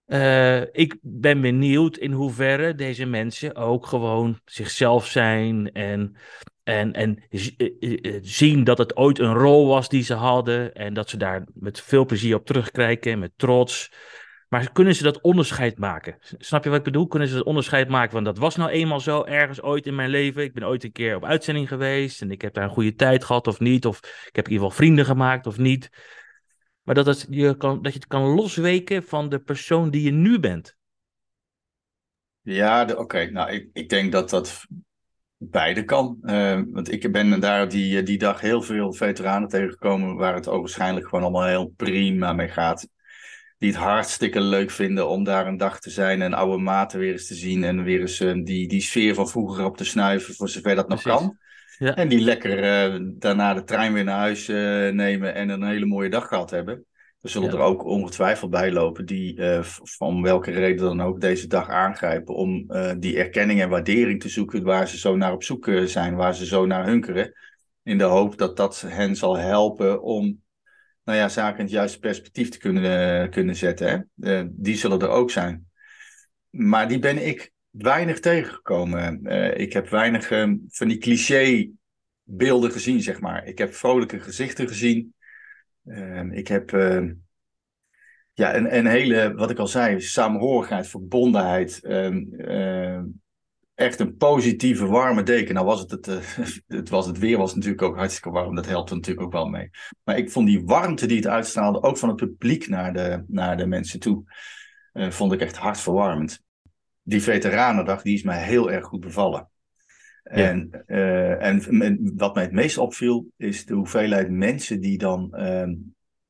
uh, 0.08 0.62
ik 0.62 0.98
ben 1.02 1.42
benieuwd 1.42 1.98
in 1.98 2.12
hoeverre 2.12 2.76
deze 2.76 3.06
mensen 3.06 3.56
ook 3.56 3.86
gewoon 3.86 4.40
zichzelf 4.46 5.08
zijn 5.08 5.72
en, 5.72 6.16
en, 6.64 6.94
en 6.94 7.24
uh, 7.30 8.20
zien 8.22 8.64
dat 8.64 8.78
het 8.78 8.96
ooit 8.96 9.20
een 9.20 9.34
rol 9.34 9.68
was 9.68 9.90
die 9.90 10.04
ze 10.04 10.14
hadden 10.14 10.74
en 10.74 10.94
dat 10.94 11.10
ze 11.10 11.18
daar 11.18 11.44
met 11.54 11.82
veel 11.82 12.06
plezier 12.06 12.36
op 12.36 12.46
terugkijken, 12.46 13.20
met 13.20 13.32
trots. 13.36 13.92
Maar 14.52 14.72
kunnen 14.72 14.96
ze 14.96 15.04
dat 15.04 15.22
onderscheid 15.22 15.78
maken? 15.78 16.18
Snap 16.38 16.64
je 16.64 16.70
wat 16.70 16.78
ik 16.78 16.84
bedoel? 16.84 17.08
Kunnen 17.08 17.28
ze 17.28 17.36
het 17.36 17.46
onderscheid 17.46 17.90
maken 17.90 18.12
van 18.12 18.24
dat 18.24 18.38
was 18.38 18.56
nou 18.56 18.70
eenmaal 18.70 19.00
zo 19.00 19.24
ergens 19.24 19.62
ooit 19.62 19.86
in 19.86 19.96
mijn 19.96 20.10
leven. 20.10 20.44
Ik 20.44 20.54
ben 20.54 20.64
ooit 20.64 20.84
een 20.84 20.92
keer 20.92 21.16
op 21.16 21.26
uitzending 21.26 21.68
geweest 21.68 22.22
en 22.22 22.32
ik 22.32 22.42
heb 22.42 22.54
daar 22.54 22.64
een 22.64 22.70
goede 22.70 22.96
tijd 22.96 23.24
gehad 23.24 23.48
of 23.48 23.60
niet. 23.60 23.86
Of 23.86 23.98
ik 23.98 24.36
heb 24.36 24.46
in 24.46 24.52
ieder 24.52 24.68
geval 24.68 24.70
vrienden 24.70 25.06
gemaakt 25.06 25.48
of 25.48 25.58
niet. 25.58 25.90
Maar 26.82 26.96
dat, 26.96 27.06
het, 27.06 27.28
je, 27.30 27.58
kan, 27.58 27.82
dat 27.82 27.94
je 27.94 28.00
het 28.00 28.08
kan 28.08 28.22
losweken 28.22 29.04
van 29.04 29.30
de 29.30 29.40
persoon 29.40 29.90
die 29.90 30.04
je 30.04 30.12
nu 30.12 30.40
bent. 30.40 30.78
Ja, 32.42 32.90
oké. 32.96 33.26
Nou, 33.26 33.52
ik, 33.52 33.70
ik 33.74 33.90
denk 33.90 34.12
dat 34.12 34.30
dat 34.30 34.66
beide 35.38 35.84
kan. 35.84 36.18
Uh, 36.22 36.62
want 36.72 36.92
ik 36.92 37.12
ben 37.12 37.40
daar 37.40 37.70
die, 37.70 38.04
die 38.04 38.18
dag 38.18 38.42
heel 38.42 38.62
veel 38.62 38.94
veteranen 38.94 39.50
tegengekomen 39.50 40.16
waar 40.16 40.36
het 40.36 40.46
waarschijnlijk 40.46 41.06
gewoon 41.08 41.24
allemaal 41.24 41.48
heel 41.48 41.74
prima 41.76 42.34
mee 42.34 42.48
gaat 42.48 42.88
die 43.62 43.70
het 43.70 43.80
hartstikke 43.80 44.42
leuk 44.42 44.72
vinden 44.72 45.10
om 45.10 45.24
daar 45.24 45.48
een 45.48 45.58
dag 45.58 45.80
te 45.80 45.90
zijn 45.90 46.22
en 46.22 46.34
oude 46.34 46.58
maten 46.58 47.00
weer 47.00 47.12
eens 47.12 47.28
te 47.28 47.34
zien 47.34 47.64
en 47.64 47.84
weer 47.84 48.00
eens 48.00 48.22
uh, 48.22 48.44
die, 48.44 48.68
die 48.68 48.82
sfeer 48.82 49.16
van 49.16 49.30
vroeger 49.30 49.66
op 49.66 49.78
te 49.78 49.86
snuiven 49.86 50.34
voor 50.34 50.50
zover 50.50 50.76
dat 50.76 50.88
nog 50.88 51.02
kan. 51.02 51.38
Ja. 51.78 51.96
En 51.96 52.08
die 52.08 52.20
lekker 52.20 52.58
uh, 52.94 53.00
daarna 53.02 53.54
de 53.54 53.64
trein 53.64 53.94
weer 53.94 54.04
naar 54.04 54.20
huis 54.20 54.50
uh, 54.50 54.90
nemen 54.90 55.34
en 55.34 55.50
een 55.50 55.64
hele 55.64 55.86
mooie 55.86 56.10
dag 56.10 56.28
gehad 56.28 56.50
hebben. 56.50 56.86
Er 57.22 57.30
zullen 57.30 57.50
er 57.50 57.60
ook 57.60 57.86
ongetwijfeld 57.86 58.52
bij 58.52 58.72
lopen 58.72 59.06
die 59.06 59.38
uh, 59.38 59.64
van 59.64 60.22
welke 60.22 60.52
reden 60.52 60.86
dan 60.86 61.02
ook 61.02 61.22
deze 61.22 61.48
dag 61.48 61.70
aangrijpen 61.70 62.36
om 62.36 62.72
die 63.00 63.18
erkenning 63.18 63.62
en 63.62 63.70
waardering 63.70 64.22
te 64.22 64.30
zoeken 64.30 64.64
waar 64.64 64.88
ze 64.88 64.98
zo 64.98 65.16
naar 65.16 65.34
op 65.34 65.44
zoek 65.44 65.70
zijn, 65.86 66.16
waar 66.16 66.36
ze 66.36 66.46
zo 66.46 66.66
naar 66.66 66.86
hunkeren. 66.86 67.34
In 67.84 67.98
de 67.98 68.04
hoop 68.04 68.38
dat 68.38 68.58
dat 68.58 68.84
hen 68.88 69.16
zal 69.16 69.38
helpen 69.38 70.02
om 70.02 70.42
nou 71.04 71.18
ja, 71.18 71.30
zaken 71.30 71.58
in 71.58 71.64
het 71.64 71.74
juiste 71.74 72.00
perspectief 72.00 72.50
te 72.50 72.58
kunnen, 72.58 73.30
kunnen 73.30 73.56
zetten. 73.56 74.12
Hè? 74.20 74.44
die 74.52 74.76
zullen 74.76 75.00
er 75.00 75.10
ook 75.10 75.32
zijn. 75.32 75.70
Maar 76.50 76.88
die 76.88 77.00
ben 77.00 77.28
ik 77.28 77.52
weinig 77.70 78.20
tegengekomen. 78.20 79.26
ik 79.58 79.74
heb 79.74 79.90
weinig 79.90 80.28
van 80.68 80.88
die 80.88 80.98
cliché 80.98 81.70
beelden 82.24 82.72
gezien, 82.72 83.02
zeg 83.02 83.20
maar. 83.20 83.46
Ik 83.46 83.58
heb 83.58 83.74
vrolijke 83.74 84.20
gezichten 84.20 84.68
gezien. 84.68 85.14
Ehm, 85.86 86.32
ik 86.32 86.48
heb 86.48 86.74
ehm, 86.74 87.14
ja, 88.34 88.56
een, 88.56 88.78
een 88.78 88.86
hele, 88.86 89.34
wat 89.34 89.50
ik 89.50 89.58
al 89.58 89.68
zei, 89.68 90.02
samenhorigheid, 90.02 90.88
verbondenheid. 90.88 91.84
Ehm, 91.84 92.24
echt 93.82 94.00
een 94.00 94.18
positieve, 94.18 94.86
warme 94.86 95.24
deken. 95.24 95.54
Nou 95.54 95.66
was 95.66 95.80
het 95.80 95.92
het, 95.92 96.08
uh, 96.08 96.18
het, 96.80 96.90
was 96.90 97.06
het 97.06 97.18
weer 97.18 97.38
was 97.38 97.56
natuurlijk 97.56 97.82
ook 97.82 97.96
hartstikke 97.96 98.30
warm. 98.30 98.56
Dat 98.56 98.66
helpt 98.66 98.90
er 98.90 98.96
natuurlijk 98.96 99.26
ook 99.26 99.34
wel 99.34 99.48
mee. 99.48 99.70
Maar 100.04 100.18
ik 100.18 100.32
vond 100.32 100.48
die 100.48 100.66
warmte 100.66 101.06
die 101.06 101.18
het 101.18 101.28
uitstraalde, 101.28 101.84
ook 101.84 101.98
van 101.98 102.10
het 102.10 102.18
publiek 102.18 102.68
naar 102.68 102.94
de, 102.94 103.24
naar 103.28 103.58
de 103.58 103.66
mensen 103.66 104.00
toe, 104.00 104.24
uh, 104.94 105.10
vond 105.10 105.34
ik 105.34 105.42
echt 105.42 105.58
hartverwarmend. 105.58 106.42
Die 107.02 107.22
Veteranendag, 107.22 108.02
die 108.02 108.14
is 108.14 108.24
mij 108.24 108.44
heel 108.44 108.72
erg 108.72 108.86
goed 108.86 109.00
bevallen. 109.00 109.50
En, 110.24 110.84
uh, 110.88 111.44
en 111.44 111.62
wat 112.16 112.36
mij 112.36 112.44
het 112.44 112.52
meest 112.52 112.78
opviel, 112.78 113.28
is 113.38 113.66
de 113.66 113.74
hoeveelheid 113.74 114.30
mensen 114.30 114.82
die 114.82 114.98
dan 114.98 115.34
uh, 115.34 115.68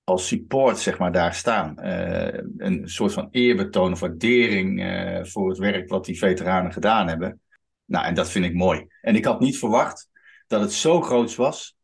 als 0.03 0.27
support 0.27 0.79
zeg 0.79 0.98
maar, 0.98 1.12
daar 1.12 1.34
staan. 1.34 1.75
Uh, 1.79 2.39
een 2.58 2.89
soort 2.89 3.13
van 3.13 3.27
eerbetoon 3.31 3.91
of 3.91 4.00
waardering 4.00 4.81
uh, 4.81 5.24
voor 5.24 5.50
het 5.50 5.58
werk 5.58 5.89
wat 5.89 6.05
die 6.05 6.17
veteranen 6.17 6.74
gedaan 6.74 7.08
hebben. 7.08 7.39
Nou, 7.86 8.05
en 8.05 8.13
dat 8.13 8.29
vind 8.29 8.46
ik 8.46 8.53
mooi. 8.53 8.88
En 9.01 9.15
ik 9.15 9.25
had 9.25 9.39
niet 9.39 9.58
verwacht 9.58 10.10
dat 10.48 10.62
het 10.62 10.74
zo 10.74 11.01
groot 11.01 11.36
was. 11.36 11.77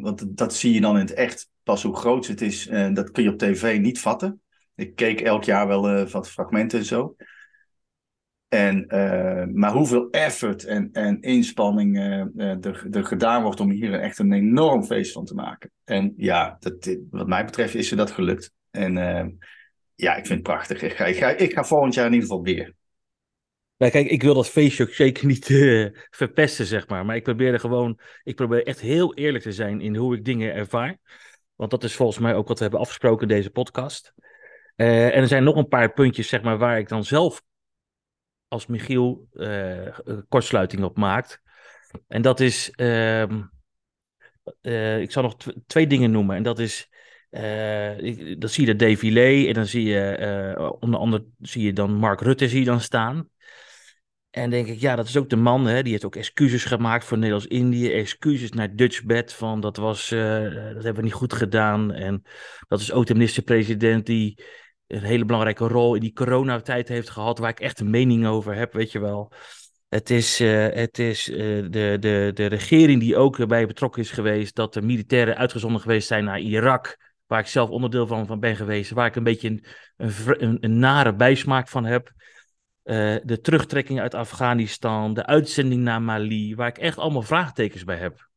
want 0.00 0.36
dat 0.36 0.54
zie 0.54 0.72
je 0.72 0.80
dan 0.80 0.94
in 0.94 1.00
het 1.00 1.14
echt 1.14 1.48
pas 1.62 1.82
hoe 1.82 1.96
groot 1.96 2.26
het 2.26 2.40
is. 2.40 2.66
dat 2.92 3.10
kun 3.10 3.22
je 3.22 3.30
op 3.30 3.38
tv 3.38 3.78
niet 3.78 4.00
vatten. 4.00 4.40
Ik 4.74 4.94
keek 4.94 5.20
elk 5.20 5.44
jaar 5.44 5.66
wel 5.66 6.06
wat 6.06 6.30
fragmenten 6.30 6.78
en 6.78 6.84
zo. 6.84 7.16
En, 8.54 8.84
uh, 8.88 9.44
maar 9.54 9.72
hoeveel 9.72 10.10
effort 10.10 10.64
en, 10.64 10.88
en 10.92 11.20
inspanning 11.20 11.96
uh, 11.96 12.64
er, 12.64 12.86
er 12.90 13.04
gedaan 13.04 13.42
wordt 13.42 13.60
om 13.60 13.70
hier 13.70 14.00
echt 14.00 14.18
een 14.18 14.32
enorm 14.32 14.84
feest 14.84 15.12
van 15.12 15.24
te 15.24 15.34
maken. 15.34 15.70
En 15.84 16.14
ja, 16.16 16.56
dat, 16.60 16.98
wat 17.10 17.26
mij 17.26 17.44
betreft 17.44 17.74
is 17.74 17.90
er 17.90 17.96
dat 17.96 18.10
gelukt. 18.10 18.52
En 18.70 18.94
ja, 19.94 20.16
ik 20.16 20.26
vind 20.26 20.28
het 20.28 20.42
prachtig. 20.42 20.82
Ik 20.82 20.92
ga, 20.92 21.04
ik, 21.04 21.40
ik 21.40 21.52
ga 21.52 21.64
volgend 21.64 21.94
jaar 21.94 22.06
in 22.06 22.12
ieder 22.12 22.28
geval 22.28 22.42
weer. 22.42 22.74
Ja, 23.76 23.88
kijk, 23.88 24.06
ik 24.06 24.22
wil 24.22 24.34
dat 24.34 24.48
feestje 24.48 24.82
ook 24.82 24.90
zeker 24.90 25.26
niet 25.26 25.46
verpesten, 26.10 26.66
zeg 26.66 26.88
maar. 26.88 27.04
Maar 27.04 27.16
ik 27.16 27.22
probeer 27.22 27.60
gewoon, 27.60 27.98
ik 28.22 28.36
probeer 28.36 28.66
echt 28.66 28.80
heel 28.80 29.14
eerlijk 29.14 29.44
te 29.44 29.52
zijn 29.52 29.80
in 29.80 29.96
hoe 29.96 30.16
ik 30.16 30.24
dingen 30.24 30.54
ervaar. 30.54 30.98
Want 31.54 31.70
dat 31.70 31.84
is 31.84 31.94
volgens 31.94 32.18
mij 32.18 32.34
ook 32.34 32.48
wat 32.48 32.56
we 32.56 32.62
hebben 32.62 32.80
afgesproken 32.80 33.28
in 33.28 33.34
deze 33.34 33.50
podcast. 33.50 34.14
en 34.76 35.12
er 35.12 35.28
zijn 35.28 35.44
nog 35.44 35.56
een 35.56 35.68
paar 35.68 35.92
puntjes, 35.92 36.28
zeg 36.28 36.42
maar, 36.42 36.58
waar 36.58 36.78
ik 36.78 36.88
dan 36.88 37.04
zelf 37.04 37.42
als 38.54 38.66
Michiel 38.66 39.28
uh, 39.32 39.98
kortsluiting 40.28 40.84
op 40.84 40.96
maakt. 40.96 41.40
En 42.08 42.22
dat 42.22 42.40
is, 42.40 42.72
uh, 42.76 43.22
uh, 44.62 45.00
ik 45.00 45.10
zal 45.10 45.22
nog 45.22 45.36
twee 45.66 45.86
dingen 45.86 46.10
noemen. 46.10 46.36
En 46.36 46.42
dat 46.42 46.58
is, 46.58 46.88
ik, 47.98 48.40
dan 48.40 48.50
zie 48.50 48.66
je 48.66 48.72
de 48.72 48.76
défilé 48.76 49.46
en 49.46 49.54
dan 49.54 49.66
zie 49.66 49.84
je, 49.84 50.76
onder 50.80 51.00
andere 51.00 51.24
zie 51.40 51.62
je 51.62 51.72
dan 51.72 51.94
Mark 51.94 52.20
Rutte 52.20 52.48
zie 52.48 52.58
je 52.58 52.64
dan 52.64 52.80
staan. 52.80 53.28
En 54.30 54.50
denk 54.50 54.66
ik, 54.66 54.80
ja, 54.80 54.96
dat 54.96 55.08
is 55.08 55.16
ook 55.16 55.30
de 55.30 55.36
man, 55.36 55.66
hè, 55.66 55.82
die 55.82 55.92
heeft 55.92 56.04
ook 56.04 56.16
excuses 56.16 56.64
gemaakt 56.64 57.04
voor 57.04 57.18
Nederlands-Indië. 57.18 57.92
Excuses 57.92 58.50
naar 58.50 58.76
Dutchbed, 58.76 59.32
van 59.32 59.60
dat 59.60 59.76
was, 59.76 60.08
dat 60.08 60.82
hebben 60.82 60.94
we 60.94 61.02
niet 61.02 61.12
goed 61.12 61.32
gedaan. 61.32 61.92
En 61.92 62.22
dat 62.68 62.80
is 62.80 62.92
ook 62.92 63.06
de 63.06 63.14
minister-president 63.14 64.06
die 64.06 64.42
een 64.94 65.02
hele 65.02 65.24
belangrijke 65.24 65.66
rol 65.66 65.94
in 65.94 66.00
die 66.00 66.12
coronatijd 66.12 66.88
heeft 66.88 67.10
gehad, 67.10 67.38
waar 67.38 67.50
ik 67.50 67.60
echt 67.60 67.80
een 67.80 67.90
mening 67.90 68.26
over 68.26 68.54
heb, 68.54 68.72
weet 68.72 68.92
je 68.92 68.98
wel. 68.98 69.32
Het 69.88 70.10
is, 70.10 70.40
uh, 70.40 70.66
het 70.68 70.98
is 70.98 71.28
uh, 71.28 71.36
de, 71.70 71.96
de, 72.00 72.30
de 72.34 72.46
regering 72.46 73.00
die 73.00 73.16
ook 73.16 73.38
erbij 73.38 73.66
betrokken 73.66 74.02
is 74.02 74.10
geweest 74.10 74.54
dat 74.54 74.74
de 74.74 74.82
militairen 74.82 75.36
uitgezonden 75.36 75.80
geweest 75.80 76.06
zijn 76.06 76.24
naar 76.24 76.40
Irak, 76.40 77.12
waar 77.26 77.40
ik 77.40 77.46
zelf 77.46 77.70
onderdeel 77.70 78.06
van, 78.06 78.26
van 78.26 78.40
ben 78.40 78.56
geweest, 78.56 78.90
waar 78.90 79.06
ik 79.06 79.16
een 79.16 79.24
beetje 79.24 79.60
een, 79.96 80.58
een, 80.60 80.78
nare 80.78 81.14
bijsmaak 81.14 81.68
van 81.68 81.84
heb. 81.84 82.12
Uh, 82.84 83.16
de 83.22 83.40
terugtrekking 83.40 84.00
uit 84.00 84.14
Afghanistan, 84.14 85.14
de 85.14 85.26
uitzending 85.26 85.82
naar 85.82 86.02
Mali, 86.02 86.54
waar 86.54 86.68
ik 86.68 86.78
echt 86.78 86.98
allemaal 86.98 87.22
vraagtekens 87.22 87.84
bij 87.84 87.96
heb. 87.96 88.28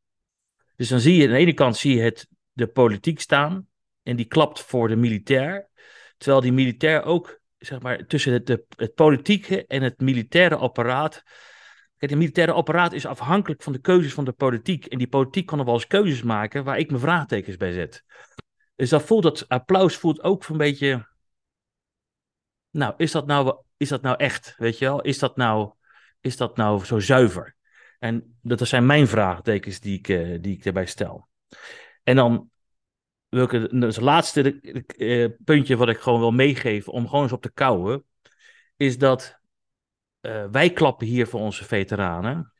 Dus 0.75 0.89
dan 0.89 0.99
zie 0.99 1.15
je 1.15 1.23
aan 1.23 1.33
de 1.33 1.37
ene 1.37 1.53
kant 1.53 1.77
zie 1.77 1.95
je 1.95 2.01
het, 2.01 2.27
de 2.51 2.67
politiek 2.67 3.19
staan 3.19 3.67
en 4.03 4.15
die 4.15 4.25
klapt 4.25 4.61
voor 4.61 4.87
de 4.87 4.95
militair. 4.95 5.69
Terwijl 6.17 6.41
die 6.41 6.53
militair 6.53 7.03
ook, 7.03 7.39
zeg 7.57 7.81
maar, 7.81 8.05
tussen 8.05 8.33
het, 8.33 8.47
de, 8.47 8.65
het 8.75 8.93
politieke 8.93 9.65
en 9.65 9.81
het 9.81 9.99
militaire 9.99 10.55
apparaat. 10.55 11.23
Kijk, 11.97 12.11
het 12.11 12.19
militaire 12.19 12.51
apparaat 12.51 12.93
is 12.93 13.05
afhankelijk 13.05 13.63
van 13.63 13.73
de 13.73 13.79
keuzes 13.79 14.13
van 14.13 14.25
de 14.25 14.31
politiek. 14.31 14.85
En 14.85 14.97
die 14.97 15.07
politiek 15.07 15.45
kan 15.45 15.59
er 15.59 15.65
wel 15.65 15.73
eens 15.73 15.87
keuzes 15.87 16.23
maken 16.23 16.63
waar 16.63 16.77
ik 16.77 16.89
mijn 16.89 17.01
vraagtekens 17.01 17.57
bij 17.57 17.71
zet. 17.71 18.03
Dus 18.75 18.89
dat 18.89 19.03
voelt, 19.03 19.23
dat 19.23 19.47
applaus 19.47 19.95
voelt 19.95 20.23
ook 20.23 20.47
een 20.47 20.57
beetje. 20.57 21.07
Nou, 22.69 22.93
is 22.97 23.11
dat 23.11 23.27
nou, 23.27 23.57
is 23.77 23.89
dat 23.89 24.01
nou 24.01 24.17
echt? 24.17 24.53
Weet 24.57 24.77
je 24.77 24.85
wel? 24.85 25.01
Is 25.01 25.19
dat 25.19 25.35
nou, 25.35 25.73
is 26.21 26.37
dat 26.37 26.57
nou 26.57 26.85
zo 26.85 26.99
zuiver? 26.99 27.55
En 27.99 28.37
dat 28.41 28.67
zijn 28.67 28.85
mijn 28.85 29.07
vraagtekens 29.07 29.79
die 29.79 29.97
ik, 29.97 30.07
uh, 30.07 30.37
die 30.41 30.57
ik 30.57 30.65
erbij 30.65 30.85
stel. 30.85 31.27
En 32.03 32.15
dan 32.15 32.49
welke, 33.29 33.69
dus 33.79 33.95
het 33.95 34.05
laatste 34.05 34.59
uh, 34.97 35.27
puntje 35.43 35.77
wat 35.77 35.89
ik 35.89 35.97
gewoon 35.97 36.19
wil 36.19 36.31
meegeven 36.31 36.93
om 36.93 37.07
gewoon 37.07 37.23
eens 37.23 37.31
op 37.31 37.41
te 37.41 37.51
kouwen, 37.51 38.03
is 38.75 38.97
dat 38.97 39.39
uh, 40.21 40.45
wij 40.51 40.69
klappen 40.69 41.07
hier 41.07 41.27
voor 41.27 41.39
onze 41.39 41.65
veteranen. 41.65 42.53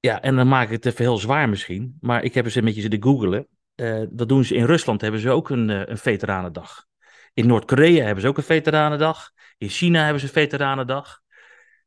Ja, 0.00 0.22
en 0.22 0.36
dan 0.36 0.48
maak 0.48 0.66
ik 0.66 0.72
het 0.72 0.86
even 0.86 1.04
heel 1.04 1.18
zwaar 1.18 1.48
misschien, 1.48 1.96
maar 2.00 2.22
ik 2.22 2.34
heb 2.34 2.44
eens 2.44 2.54
een 2.54 2.64
beetje 2.64 2.80
zitten 2.80 3.02
googelen. 3.02 3.48
Uh, 3.76 4.04
dat 4.10 4.28
doen 4.28 4.44
ze 4.44 4.54
in 4.54 4.64
Rusland, 4.64 5.00
hebben 5.00 5.20
ze 5.20 5.30
ook 5.30 5.50
een, 5.50 5.68
een 5.90 5.98
veteranendag. 5.98 6.86
In 7.32 7.46
Noord-Korea 7.46 8.04
hebben 8.04 8.22
ze 8.22 8.28
ook 8.28 8.36
een 8.36 8.42
veteranendag. 8.42 9.32
In 9.58 9.68
China 9.68 10.02
hebben 10.02 10.20
ze 10.20 10.28
veteranendag. 10.28 11.22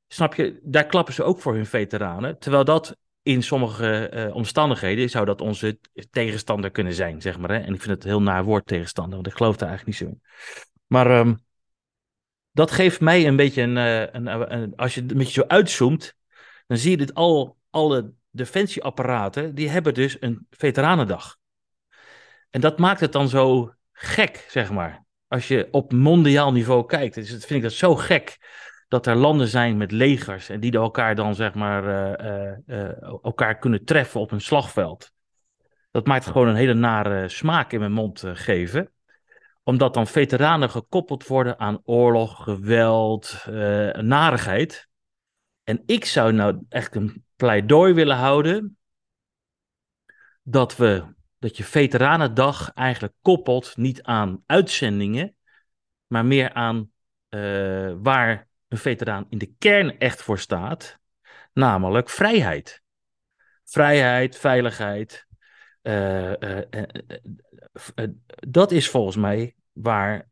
Snap 0.07 0.33
je, 0.33 0.59
daar 0.63 0.85
klappen 0.85 1.13
ze 1.13 1.23
ook 1.23 1.41
voor 1.41 1.53
hun 1.53 1.65
veteranen. 1.65 2.39
Terwijl 2.39 2.63
dat 2.63 2.97
in 3.27 3.43
sommige 3.43 4.11
uh, 4.13 4.35
omstandigheden 4.35 5.09
zou 5.09 5.25
dat 5.25 5.41
onze 5.41 5.79
tegenstander 6.09 6.71
kunnen 6.71 6.93
zijn, 6.93 7.21
zeg 7.21 7.37
maar. 7.37 7.49
Hè? 7.49 7.57
En 7.57 7.73
ik 7.73 7.81
vind 7.81 7.95
het 7.95 8.03
heel 8.03 8.21
naar 8.21 8.43
woord 8.43 8.65
tegenstander, 8.65 9.15
want 9.15 9.27
ik 9.27 9.33
geloof 9.33 9.57
daar 9.57 9.69
eigenlijk 9.69 9.99
niet 9.99 10.09
zo 10.09 10.15
in. 10.15 10.21
Maar 10.87 11.19
um, 11.19 11.39
dat 12.51 12.71
geeft 12.71 12.99
mij 12.99 13.27
een 13.27 13.35
beetje 13.35 13.61
een, 13.61 13.75
uh, 13.75 14.01
een, 14.01 14.53
een, 14.53 14.75
Als 14.75 14.93
je 14.93 15.01
het 15.01 15.11
een 15.11 15.17
beetje 15.17 15.41
zo 15.41 15.47
uitzoomt, 15.47 16.15
dan 16.67 16.77
zie 16.77 16.91
je 16.91 16.97
dit 16.97 17.13
al, 17.13 17.57
alle 17.69 18.11
defensieapparaten, 18.29 19.55
die 19.55 19.69
hebben 19.69 19.93
dus 19.93 20.17
een 20.19 20.47
veteranendag. 20.49 21.37
En 22.49 22.61
dat 22.61 22.79
maakt 22.79 22.99
het 22.99 23.11
dan 23.11 23.29
zo 23.29 23.73
gek, 23.91 24.45
zeg 24.49 24.71
maar. 24.71 25.05
Als 25.27 25.47
je 25.47 25.67
op 25.71 25.91
mondiaal 25.91 26.51
niveau 26.51 26.85
kijkt, 26.85 27.15
dus 27.15 27.29
vind 27.29 27.51
ik 27.51 27.61
dat 27.61 27.71
zo 27.71 27.95
gek 27.95 28.37
dat 28.87 29.05
er 29.05 29.15
landen 29.15 29.47
zijn 29.47 29.77
met 29.77 29.91
legers 29.91 30.49
en 30.49 30.59
die 30.59 30.71
elkaar 30.71 31.15
dan 31.15 31.35
zeg 31.35 31.53
maar 31.53 31.83
uh, 31.83 32.57
uh, 32.65 33.01
elkaar 33.01 33.57
kunnen 33.57 33.85
treffen 33.85 34.19
op 34.19 34.31
een 34.31 34.41
slagveld. 34.41 35.11
Dat 35.91 36.05
maakt 36.05 36.25
gewoon 36.25 36.47
een 36.47 36.55
hele 36.55 36.73
nare 36.73 37.29
smaak 37.29 37.71
in 37.71 37.79
mijn 37.79 37.91
mond 37.91 38.23
geven. 38.25 38.91
Omdat 39.63 39.93
dan 39.93 40.07
veteranen 40.07 40.69
gekoppeld 40.69 41.27
worden 41.27 41.59
aan 41.59 41.81
oorlog, 41.83 42.43
geweld, 42.43 43.45
narigheid. 43.93 44.87
En 45.63 45.83
ik 45.85 46.05
zou 46.05 46.31
nou 46.33 46.65
echt 46.69 46.95
een 46.95 47.25
pleidooi 47.35 47.93
willen 47.93 48.15
houden 48.15 48.77
dat 50.43 50.75
we 50.75 51.15
dat 51.39 51.57
je 51.57 51.63
veteranendag 51.63 52.71
eigenlijk 52.73 53.13
koppelt 53.21 53.77
niet 53.77 54.03
aan 54.03 54.43
uitzendingen, 54.45 55.35
maar 56.07 56.25
meer 56.25 56.53
aan 56.53 56.91
uh, 57.29 57.93
waar 58.01 58.46
een 58.67 58.77
veteraan 58.77 59.25
in 59.29 59.37
de 59.37 59.53
kern 59.57 59.99
echt 59.99 60.21
voor 60.21 60.39
staat, 60.39 60.99
namelijk 61.53 62.09
vrijheid. 62.09 62.81
Vrijheid, 63.63 64.37
veiligheid. 64.37 65.25
Uh, 65.81 66.31
uh, 66.39 66.57
uh, 67.95 68.07
dat 68.47 68.71
is 68.71 68.89
volgens 68.89 69.15
mij 69.15 69.55
waar 69.71 70.29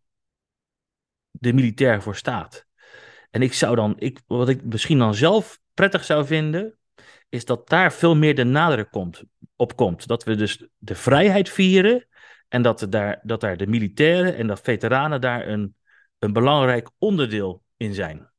de 1.31 1.53
militair 1.53 2.01
voor 2.01 2.15
staat. 2.15 2.65
En 3.31 3.41
ik 3.41 3.53
zou 3.53 3.75
dan, 3.75 3.93
ik, 3.97 4.21
wat 4.27 4.49
ik 4.49 4.63
misschien 4.63 4.97
dan 4.97 5.15
zelf 5.15 5.59
prettig 5.73 6.03
zou 6.03 6.25
vinden, 6.25 6.77
is 7.29 7.45
dat 7.45 7.69
daar 7.69 7.93
veel 7.93 8.15
meer 8.15 8.35
de 8.35 8.43
nadruk 8.43 8.91
komt, 8.91 9.23
op 9.55 9.75
komt. 9.75 10.07
Dat 10.07 10.23
we 10.23 10.35
dus 10.35 10.67
de 10.77 10.95
vrijheid 10.95 11.49
vieren 11.49 12.07
En 12.47 12.61
dat, 12.61 12.87
daar, 12.89 13.19
dat 13.23 13.41
daar 13.41 13.57
de 13.57 13.67
militairen 13.67 14.35
en 14.35 14.47
de 14.47 14.57
veteranen 14.57 15.21
daar 15.21 15.47
een, 15.47 15.75
een 16.19 16.33
belangrijk 16.33 16.89
onderdeel 16.97 17.64
in 17.77 17.93
zijn. 17.93 18.29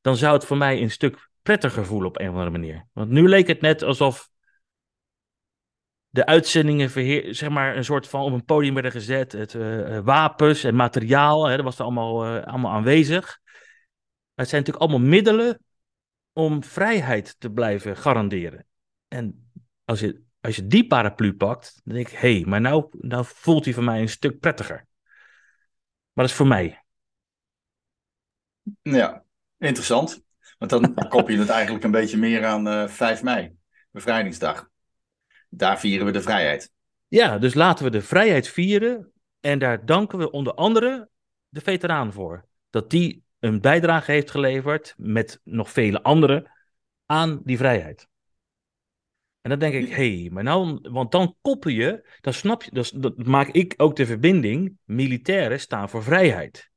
Dan 0.00 0.16
zou 0.16 0.34
het 0.34 0.44
voor 0.44 0.56
mij 0.56 0.82
een 0.82 0.90
stuk 0.90 1.28
prettiger 1.42 1.86
voelen 1.86 2.08
op 2.08 2.18
een 2.18 2.28
of 2.28 2.32
andere 2.32 2.50
manier. 2.50 2.86
Want 2.92 3.10
nu 3.10 3.28
leek 3.28 3.46
het 3.46 3.60
net 3.60 3.82
alsof 3.82 4.30
de 6.08 6.26
uitzendingen 6.26 6.90
verheer, 6.90 7.34
zeg 7.34 7.48
maar 7.48 7.76
een 7.76 7.84
soort 7.84 8.08
van 8.08 8.22
op 8.22 8.32
een 8.32 8.44
podium 8.44 8.74
werden 8.74 8.92
gezet. 8.92 9.32
Het 9.32 9.54
uh, 9.54 9.98
wapens 9.98 10.64
en 10.64 10.74
materiaal, 10.74 11.46
hè, 11.46 11.56
dat 11.56 11.64
was 11.64 11.78
er 11.78 11.84
allemaal, 11.84 12.36
uh, 12.36 12.44
allemaal 12.44 12.72
aanwezig. 12.72 13.40
het 14.34 14.48
zijn 14.48 14.60
natuurlijk 14.60 14.90
allemaal 14.90 15.08
middelen 15.08 15.64
om 16.32 16.64
vrijheid 16.64 17.40
te 17.40 17.50
blijven 17.50 17.96
garanderen. 17.96 18.66
En 19.08 19.50
als 19.84 20.00
je, 20.00 20.22
als 20.40 20.56
je 20.56 20.66
die 20.66 20.86
paraplu 20.86 21.34
pakt, 21.34 21.80
dan 21.84 21.94
denk 21.94 22.08
ik, 22.08 22.18
hé, 22.18 22.34
hey, 22.34 22.44
maar 22.46 22.60
nou, 22.60 22.88
nou 22.90 23.24
voelt 23.26 23.64
hij 23.64 23.74
voor 23.74 23.84
mij 23.84 24.00
een 24.00 24.08
stuk 24.08 24.38
prettiger. 24.40 24.86
Maar 26.12 26.24
dat 26.24 26.28
is 26.28 26.34
voor 26.34 26.46
mij. 26.46 26.82
Ja, 28.82 29.24
interessant. 29.58 30.22
Want 30.58 30.70
dan 30.70 30.94
kop 31.08 31.28
je 31.28 31.38
het 31.38 31.48
eigenlijk 31.48 31.84
een 31.84 31.90
beetje 31.90 32.16
meer 32.16 32.44
aan 32.44 32.68
uh, 32.68 32.88
5 32.88 33.22
mei, 33.22 33.56
bevrijdingsdag. 33.90 34.68
Daar 35.48 35.78
vieren 35.80 36.06
we 36.06 36.12
de 36.12 36.22
vrijheid. 36.22 36.72
Ja, 37.08 37.38
dus 37.38 37.54
laten 37.54 37.84
we 37.84 37.90
de 37.90 38.02
vrijheid 38.02 38.48
vieren. 38.48 39.12
En 39.40 39.58
daar 39.58 39.84
danken 39.84 40.18
we 40.18 40.30
onder 40.30 40.54
andere 40.54 41.08
de 41.48 41.60
veteraan 41.60 42.12
voor. 42.12 42.46
Dat 42.70 42.90
die 42.90 43.24
een 43.38 43.60
bijdrage 43.60 44.10
heeft 44.10 44.30
geleverd, 44.30 44.94
met 44.96 45.40
nog 45.44 45.70
vele 45.70 46.02
anderen, 46.02 46.50
aan 47.06 47.40
die 47.44 47.56
vrijheid. 47.56 48.08
En 49.40 49.50
dan 49.50 49.58
denk 49.58 49.74
ik, 49.74 49.94
hé, 49.94 50.20
hey, 50.20 50.30
maar 50.32 50.42
nou, 50.42 50.78
want 50.82 51.12
dan 51.12 51.36
koppel 51.40 51.70
je, 51.70 52.08
dan 52.20 52.32
snap 52.32 52.62
je, 52.62 52.70
dan 52.96 53.14
maak 53.16 53.48
ik 53.48 53.74
ook 53.76 53.96
de 53.96 54.06
verbinding, 54.06 54.78
militairen 54.84 55.60
staan 55.60 55.88
voor 55.88 56.02
vrijheid. 56.02 56.67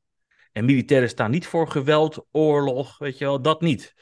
En 0.52 0.66
militairen 0.66 1.10
staan 1.10 1.32
niet 1.32 1.48
voor 1.48 1.68
geweld, 1.68 2.26
oorlog, 2.32 2.98
weet 2.98 3.18
je 3.18 3.26
wel, 3.26 3.42
dat 3.42 3.62
niet. 3.62 3.94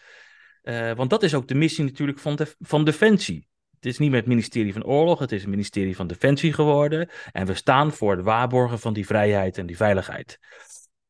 Uh, 0.63 0.91
want 0.93 1.09
dat 1.09 1.23
is 1.23 1.33
ook 1.33 1.47
de 1.47 1.55
missie 1.55 1.83
natuurlijk 1.83 2.19
van, 2.19 2.37
van 2.59 2.83
Defensie. 2.83 3.47
Het 3.75 3.85
is 3.85 3.97
niet 3.97 4.09
meer 4.09 4.19
het 4.19 4.27
ministerie 4.27 4.73
van 4.73 4.83
Oorlog, 4.83 5.19
het 5.19 5.31
is 5.31 5.41
het 5.41 5.49
ministerie 5.49 5.95
van 5.95 6.07
Defensie 6.07 6.53
geworden. 6.53 7.09
En 7.31 7.45
we 7.45 7.53
staan 7.53 7.91
voor 7.91 8.11
het 8.15 8.25
waarborgen 8.25 8.79
van 8.79 8.93
die 8.93 9.05
vrijheid 9.05 9.57
en 9.57 9.65
die 9.65 9.77
veiligheid. 9.77 10.39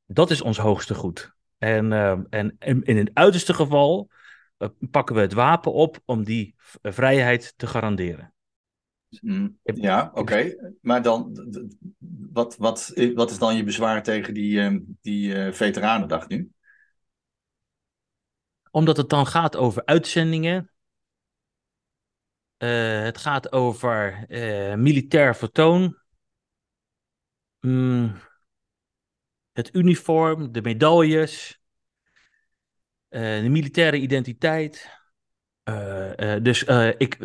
Dat 0.06 0.32
is 0.32 0.42
ons 0.42 0.58
hoogste 0.58 0.94
goed. 0.94 1.34
En, 1.58 1.92
uh, 1.92 2.18
en, 2.30 2.56
in 2.84 2.98
het 2.98 3.10
uiterste 3.14 3.54
geval 3.54 4.10
uh, 4.58 4.68
pakken 4.92 5.16
we 5.16 5.22
het 5.22 5.34
wapen 5.34 5.74
op 5.74 6.00
om 6.06 6.24
die 6.24 6.56
vrijheid 6.82 7.54
te 7.58 7.68
garanderen. 7.68 8.34
Mm, 9.10 9.60
ja, 9.64 10.08
oké. 10.10 10.20
Okay. 10.20 10.76
Maar 10.82 11.02
dan, 11.02 11.34
wat, 12.32 12.58
wat, 12.58 12.94
wat 13.14 13.32
is 13.32 13.38
dan 13.38 13.56
je 13.56 13.64
bezwaar 13.64 14.04
tegen 14.04 14.34
die, 14.34 14.72
uh, 14.72 14.80
die 15.02 15.34
uh, 15.36 15.52
Veteranendag 15.54 16.28
nu? 16.28 16.52
Omdat 18.72 18.98
het 18.98 19.10
dan 19.10 19.26
gaat 19.28 19.56
over 19.56 19.86
uitzendingen. 19.86 20.72
Uh, 22.58 23.02
het 23.02 23.18
gaat 23.18 23.52
over 23.52 24.26
militair 24.78 25.36
vertoon. 25.36 25.98
Mm, 27.60 28.16
het 29.52 29.76
uniform, 29.76 30.52
de 30.52 30.62
medailles. 30.62 31.62
de 33.10 33.48
militaire 33.50 33.98
identiteit. 33.98 34.99
Uh, 35.70 36.36
uh, 36.36 36.44
dus 36.44 36.68
uh, 36.68 36.88
ik, 36.88 37.16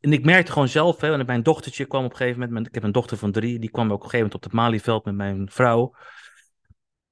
en 0.00 0.12
ik 0.12 0.24
merkte 0.24 0.52
gewoon 0.52 0.68
zelf, 0.68 1.00
hè, 1.00 1.08
want 1.08 1.26
mijn 1.26 1.42
dochtertje 1.42 1.84
kwam 1.84 2.04
op 2.04 2.10
een 2.10 2.16
gegeven 2.16 2.40
moment, 2.40 2.66
ik 2.66 2.74
heb 2.74 2.82
een 2.82 2.92
dochter 2.92 3.16
van 3.16 3.32
drie, 3.32 3.58
die 3.58 3.70
kwam 3.70 3.86
ook 3.86 3.96
op 3.96 4.02
een 4.02 4.10
gegeven 4.10 4.26
moment 4.26 4.34
op 4.34 4.42
het 4.42 4.52
Malieveld 4.52 5.04
met 5.04 5.14
mijn 5.14 5.50
vrouw. 5.50 5.94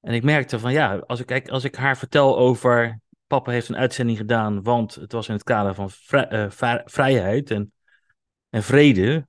En 0.01 0.13
ik 0.13 0.23
merkte 0.23 0.59
van 0.59 0.71
ja, 0.71 0.97
als 0.97 1.19
ik, 1.19 1.49
als 1.49 1.63
ik 1.63 1.75
haar 1.75 1.97
vertel 1.97 2.37
over, 2.37 2.99
papa 3.27 3.51
heeft 3.51 3.69
een 3.69 3.77
uitzending 3.77 4.17
gedaan, 4.17 4.63
want 4.63 4.95
het 4.95 5.11
was 5.11 5.27
in 5.27 5.33
het 5.33 5.43
kader 5.43 5.75
van 5.75 5.89
vrij, 5.89 6.51
vrijheid 6.85 7.51
en, 7.51 7.73
en 8.49 8.63
vrede, 8.63 9.27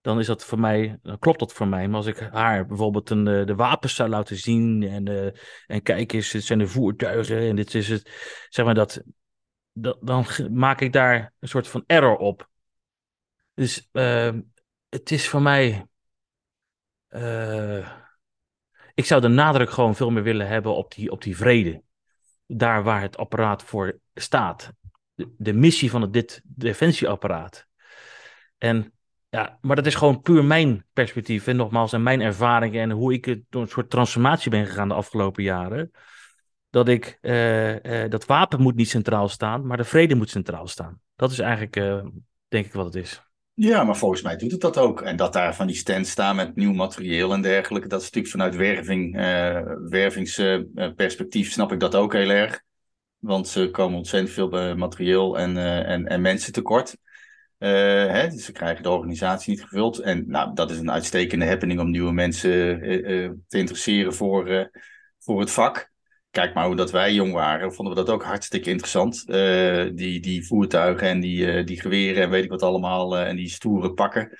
dan 0.00 0.18
is 0.18 0.26
dat 0.26 0.44
voor 0.44 0.60
mij, 0.60 0.98
dan 1.02 1.18
klopt 1.18 1.38
dat 1.38 1.52
voor 1.52 1.68
mij. 1.68 1.88
Maar 1.88 1.96
als 1.96 2.06
ik 2.06 2.18
haar 2.18 2.66
bijvoorbeeld 2.66 3.10
een, 3.10 3.24
de 3.24 3.54
wapens 3.54 3.94
zou 3.94 4.08
laten 4.08 4.36
zien 4.36 4.82
en, 4.82 5.34
en 5.66 5.82
kijk 5.82 6.12
eens, 6.12 6.30
dit 6.30 6.44
zijn 6.44 6.58
de 6.58 6.66
voertuigen 6.66 7.38
en 7.38 7.56
dit 7.56 7.74
is 7.74 7.88
het, 7.88 8.10
zeg 8.48 8.64
maar 8.64 8.74
dat, 8.74 9.02
dan 10.00 10.26
maak 10.50 10.80
ik 10.80 10.92
daar 10.92 11.32
een 11.38 11.48
soort 11.48 11.68
van 11.68 11.84
error 11.86 12.16
op. 12.16 12.48
Dus 13.54 13.88
uh, 13.92 14.32
het 14.88 15.10
is 15.10 15.28
voor 15.28 15.42
mij. 15.42 15.86
Uh, 17.08 17.90
ik 18.94 19.04
zou 19.04 19.20
de 19.20 19.28
nadruk 19.28 19.70
gewoon 19.70 19.94
veel 19.94 20.10
meer 20.10 20.22
willen 20.22 20.48
hebben 20.48 20.74
op 20.74 20.94
die, 20.94 21.10
op 21.10 21.22
die 21.22 21.36
vrede. 21.36 21.82
Daar 22.46 22.82
waar 22.82 23.00
het 23.00 23.16
apparaat 23.16 23.62
voor 23.62 23.98
staat. 24.14 24.72
De, 25.14 25.52
missie 25.52 25.90
van 25.90 26.02
het 26.02 26.12
dit 26.12 26.40
defensieapparaat. 26.44 27.66
En 28.58 28.92
ja, 29.28 29.58
maar 29.60 29.76
dat 29.76 29.86
is 29.86 29.94
gewoon 29.94 30.20
puur 30.20 30.44
mijn 30.44 30.86
perspectief. 30.92 31.46
En 31.46 31.56
nogmaals, 31.56 31.92
en 31.92 32.02
mijn 32.02 32.20
ervaringen 32.20 32.82
en 32.82 32.90
hoe 32.90 33.12
ik 33.12 33.42
door 33.48 33.62
een 33.62 33.68
soort 33.68 33.90
transformatie 33.90 34.50
ben 34.50 34.66
gegaan 34.66 34.88
de 34.88 34.94
afgelopen 34.94 35.42
jaren 35.42 35.90
dat 36.70 36.88
ik 36.88 37.18
uh, 37.22 37.74
uh, 37.74 38.10
dat 38.10 38.26
wapen 38.26 38.62
moet 38.62 38.74
niet 38.74 38.88
centraal 38.88 39.28
staan, 39.28 39.66
maar 39.66 39.76
de 39.76 39.84
vrede 39.84 40.14
moet 40.14 40.30
centraal 40.30 40.66
staan. 40.66 41.00
Dat 41.16 41.30
is 41.30 41.38
eigenlijk, 41.38 41.76
uh, 41.76 42.04
denk 42.48 42.66
ik, 42.66 42.72
wat 42.72 42.84
het 42.84 42.94
is. 42.94 43.22
Ja, 43.54 43.84
maar 43.84 43.96
volgens 43.96 44.22
mij 44.22 44.36
doet 44.36 44.50
het 44.50 44.60
dat 44.60 44.78
ook. 44.78 45.02
En 45.02 45.16
dat 45.16 45.32
daar 45.32 45.54
van 45.54 45.66
die 45.66 45.76
stands 45.76 46.10
staan 46.10 46.36
met 46.36 46.56
nieuw 46.56 46.72
materieel 46.72 47.32
en 47.32 47.42
dergelijke, 47.42 47.88
dat 47.88 48.00
is 48.00 48.04
natuurlijk 48.04 48.32
vanuit 48.32 48.56
werving, 48.56 49.16
wervingsperspectief 49.88 51.52
snap 51.52 51.72
ik 51.72 51.80
dat 51.80 51.94
ook 51.94 52.12
heel 52.12 52.28
erg. 52.28 52.62
Want 53.18 53.48
ze 53.48 53.70
komen 53.70 53.98
ontzettend 53.98 54.32
veel 54.32 54.76
materieel 54.76 55.38
en, 55.38 55.56
en, 55.86 56.06
en 56.06 56.20
mensen 56.20 56.52
tekort. 56.52 56.96
hè, 57.58 58.28
dus 58.28 58.44
ze 58.44 58.52
krijgen 58.52 58.82
de 58.82 58.90
organisatie 58.90 59.50
niet 59.50 59.62
gevuld. 59.62 59.98
En 59.98 60.24
nou, 60.26 60.54
dat 60.54 60.70
is 60.70 60.78
een 60.78 60.90
uitstekende 60.90 61.46
happening 61.46 61.80
om 61.80 61.90
nieuwe 61.90 62.12
mensen 62.12 62.80
te 63.48 63.58
interesseren 63.58 64.14
voor, 64.14 64.70
voor 65.18 65.40
het 65.40 65.50
vak 65.50 65.89
kijk 66.30 66.54
maar 66.54 66.66
hoe 66.66 66.76
dat 66.76 66.90
wij 66.90 67.14
jong 67.14 67.32
waren, 67.32 67.72
vonden 67.72 67.94
we 67.94 68.04
dat 68.04 68.14
ook 68.14 68.22
hartstikke 68.24 68.70
interessant. 68.70 69.24
Uh, 69.26 69.90
die, 69.94 70.20
die 70.20 70.46
voertuigen 70.46 71.08
en 71.08 71.20
die, 71.20 71.46
uh, 71.46 71.66
die 71.66 71.80
geweren 71.80 72.22
en 72.22 72.30
weet 72.30 72.44
ik 72.44 72.50
wat 72.50 72.62
allemaal, 72.62 73.16
uh, 73.16 73.28
en 73.28 73.36
die 73.36 73.48
stoere 73.48 73.92
pakken. 73.92 74.38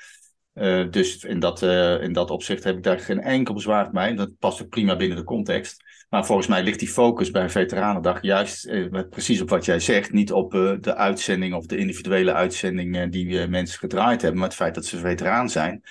dus 0.91 1.25
in 1.25 1.39
dat, 1.39 1.63
in 2.03 2.13
dat 2.13 2.31
opzicht 2.31 2.65
heb 2.65 2.77
ik 2.77 2.83
daar 2.83 3.01
geen 3.01 3.21
enkel 3.21 3.55
bezwaar 3.55 3.91
bij. 3.91 4.15
Dat 4.15 4.39
past 4.39 4.63
ook 4.63 4.69
prima 4.69 4.97
binnen 4.97 5.17
de 5.17 5.25
context. 5.25 5.83
Maar 6.09 6.27
volgens 6.27 6.47
mij 6.47 6.63
ligt 6.63 6.79
die 6.79 6.89
focus 6.89 7.31
bij 7.31 7.51
Veteranendag 7.51 8.23
juist 8.23 8.71
precies 9.11 9.41
op 9.41 9.49
wat 9.49 9.65
jij 9.65 9.81
zegt. 9.81 10.13
Niet 10.13 10.33
op 10.33 10.51
de 10.81 10.95
uitzending 10.95 11.55
of 11.55 11.67
de 11.67 11.77
individuele 11.77 12.33
uitzending 12.33 13.11
die 13.11 13.49
mensen 13.49 13.79
gedraaid 13.79 14.23
hebben, 14.23 14.41
maar 14.41 14.49
het 14.49 14.59
feit 14.59 14.75
dat 14.75 14.85
ze 14.85 14.99
veteraan 14.99 15.51
zijn 15.51 15.83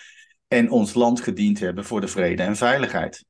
en 0.48 0.70
ons 0.70 0.94
land 0.94 1.22
gediend 1.22 1.60
hebben 1.60 1.86
voor 1.86 2.02
de 2.02 2.08
vrede 2.08 2.44
en 2.44 2.56
veiligheid 2.56 3.26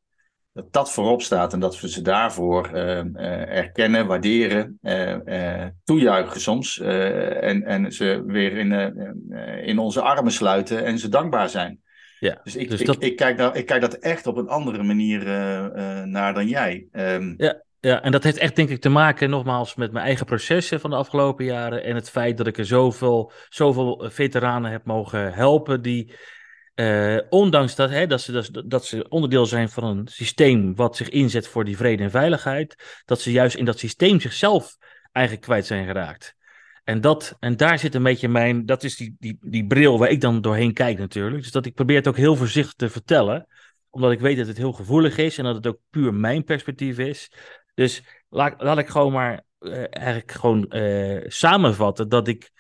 dat 0.54 0.74
dat 0.74 0.92
voorop 0.92 1.22
staat 1.22 1.54
en 1.54 1.60
dat 1.60 1.80
we 1.80 1.90
ze 1.90 2.02
daarvoor 2.02 2.70
uh, 2.74 2.82
uh, 2.84 3.58
erkennen, 3.58 4.08
waarderen, 4.08 4.80
uh, 4.82 5.66
toejuichen 5.84 6.42
soms 6.42 6.80
en, 6.80 7.64
en 7.64 7.92
ze 7.92 8.24
weer 8.26 8.58
in, 8.58 8.72
in 9.64 9.80
onze 9.80 10.02
armen 10.02 10.32
sluiten 10.32 10.86
en 10.86 10.98
ze 10.98 11.10
dankbaar 11.10 11.50
zijn. 11.50 11.80
Ja, 12.20 12.40
dus 12.44 12.56
ik, 12.56 12.70
dus 12.70 12.80
ik, 12.80 12.86
dat... 12.86 13.04
ik, 13.04 13.16
kijk 13.16 13.38
daar, 13.38 13.56
ik 13.56 13.66
kijk 13.66 13.82
dat 13.82 13.94
echt 13.94 14.28
op 14.28 14.38
een 14.38 14.48
andere 14.48 14.84
manier 14.84 15.24
naar 16.08 16.34
dan 16.34 16.48
jij. 16.48 16.88
Um... 16.92 17.34
ja, 17.38 17.64
ja, 17.80 18.02
en 18.02 18.12
dat 18.12 18.24
heeft 18.24 18.38
echt 18.38 18.56
denk 18.56 18.70
ik 18.70 18.82
te 18.82 18.90
maken 18.90 19.30
nogmaals 19.30 19.76
met 19.76 19.92
mijn 19.92 20.06
eigen 20.06 20.26
processen 20.26 20.80
van 20.80 20.90
de 20.90 20.96
afgelopen 20.96 21.46
jaren 21.46 21.84
en 21.84 21.96
het 21.96 22.10
feit 22.10 22.38
dat 22.38 22.48
ik 22.48 22.58
er 22.58 22.66
zoveel, 22.66 23.32
zoveel 23.50 24.10
veteranen 24.10 24.72
heb 24.72 24.86
mogen 24.86 25.34
helpen 25.34 25.82
die 25.82 26.14
uh, 26.80 27.20
ondanks 27.30 27.76
dat, 27.76 27.90
hè, 27.90 28.08
dat, 28.08 28.22
ze, 28.22 28.64
dat, 28.68 28.86
ze 28.86 29.10
onderdeel 29.10 29.46
zijn 29.46 29.70
van 29.70 29.84
een 29.84 30.08
systeem 30.08 30.76
wat 30.76 30.96
zich 30.96 31.10
inzet 31.10 31.48
voor 31.48 31.66
die 31.66 31.78
vrede 31.78 32.04
en 32.04 32.12
veiligheid, 32.12 33.02
dat 33.06 33.22
ze 33.22 33.32
juist 33.32 33.56
in 33.56 33.66
dat 33.66 33.80
systeem 33.80 34.20
zichzelf 34.20 34.78
eigenlijk 35.12 35.46
kwijt 35.46 35.66
zijn 35.66 35.86
geraakt. 35.86 36.36
En, 36.84 37.02
dat, 37.02 37.38
en 37.40 37.58
daar 37.58 37.80
zit 37.80 37.96
een 37.96 38.04
beetje 38.04 38.28
mijn, 38.28 38.66
dat 38.66 38.84
is 38.84 38.96
die, 38.96 39.16
die, 39.20 39.38
die 39.42 39.68
bril 39.68 40.00
waar 40.00 40.10
ik 40.10 40.22
dan 40.22 40.42
doorheen 40.42 40.74
kijk 40.74 40.98
natuurlijk. 40.98 41.44
Dus 41.44 41.52
dat 41.52 41.66
ik 41.66 41.74
probeer 41.74 41.98
het 41.98 42.08
ook 42.08 42.18
heel 42.18 42.36
voorzichtig 42.36 42.74
te 42.74 42.90
vertellen, 42.90 43.48
omdat 43.90 44.12
ik 44.12 44.20
weet 44.20 44.38
dat 44.38 44.48
het 44.48 44.58
heel 44.58 44.74
gevoelig 44.74 45.18
is 45.18 45.38
en 45.38 45.44
dat 45.44 45.56
het 45.56 45.68
ook 45.68 45.80
puur 45.90 46.14
mijn 46.14 46.44
perspectief 46.44 46.98
is. 46.98 47.32
Dus 47.74 48.04
laat, 48.30 48.62
laat 48.62 48.78
ik 48.78 48.90
gewoon 48.90 49.12
maar 49.12 49.44
uh, 49.60 49.86
eigenlijk 49.90 50.32
gewoon 50.32 50.66
uh, 50.70 51.26
samenvatten 51.28 52.10
dat 52.10 52.28
ik 52.28 52.52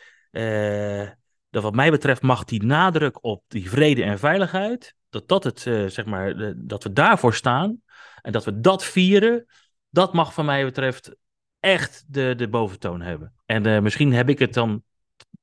dat 1.49 1.63
wat 1.63 1.75
mij 1.75 1.91
betreft 1.91 2.21
mag 2.21 2.43
die 2.43 2.63
nadruk 2.63 3.23
op 3.23 3.43
die 3.47 3.69
vrede 3.69 4.03
en 4.03 4.19
veiligheid, 4.19 4.95
dat, 5.09 5.27
dat, 5.27 5.43
het, 5.43 5.65
uh, 5.65 5.87
zeg 5.87 6.05
maar, 6.05 6.53
dat 6.57 6.83
we 6.83 6.93
daarvoor 6.93 7.33
staan 7.33 7.81
en 8.21 8.31
dat 8.31 8.45
we 8.45 8.59
dat 8.59 8.83
vieren, 8.83 9.45
dat 9.89 10.13
mag 10.13 10.33
van 10.33 10.45
mij 10.45 10.63
betreft 10.63 11.15
echt 11.59 12.05
de, 12.07 12.33
de 12.37 12.49
boventoon 12.49 13.01
hebben. 13.01 13.33
En 13.45 13.67
uh, 13.67 13.79
misschien 13.79 14.13
heb 14.13 14.29
ik 14.29 14.39
het 14.39 14.53
dan 14.53 14.83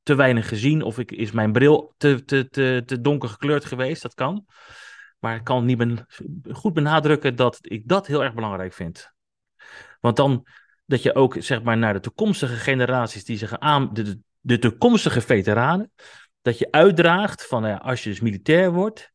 te 0.02 0.14
weinig 0.14 0.48
gezien 0.48 0.82
of 0.82 0.98
ik, 0.98 1.10
is 1.10 1.30
mijn 1.30 1.52
bril 1.52 1.94
te, 1.96 2.24
te, 2.24 2.48
te, 2.48 2.82
te 2.86 3.00
donker 3.00 3.28
gekleurd 3.28 3.64
geweest, 3.64 4.02
dat 4.02 4.14
kan. 4.14 4.46
Maar 5.18 5.36
ik 5.36 5.44
kan 5.44 5.64
niet 5.64 5.78
ben, 5.78 6.06
goed 6.50 6.72
benadrukken 6.72 7.36
dat 7.36 7.58
ik 7.60 7.88
dat 7.88 8.06
heel 8.06 8.24
erg 8.24 8.34
belangrijk 8.34 8.72
vind. 8.72 9.12
Want 10.00 10.16
dan 10.16 10.46
dat 10.86 11.02
je 11.02 11.14
ook 11.14 11.36
zeg 11.38 11.62
maar 11.62 11.76
naar 11.76 11.92
de 11.92 12.00
toekomstige 12.00 12.54
generaties 12.54 13.24
die 13.24 13.38
zich 13.38 13.58
aan, 13.58 13.90
de, 13.92 14.18
de 14.46 14.58
toekomstige 14.58 15.20
veteranen, 15.20 15.92
dat 16.42 16.58
je 16.58 16.68
uitdraagt 16.70 17.46
van 17.46 17.62
nou 17.62 17.80
als 17.80 18.02
je 18.02 18.10
dus 18.10 18.20
militair 18.20 18.72
wordt, 18.72 19.12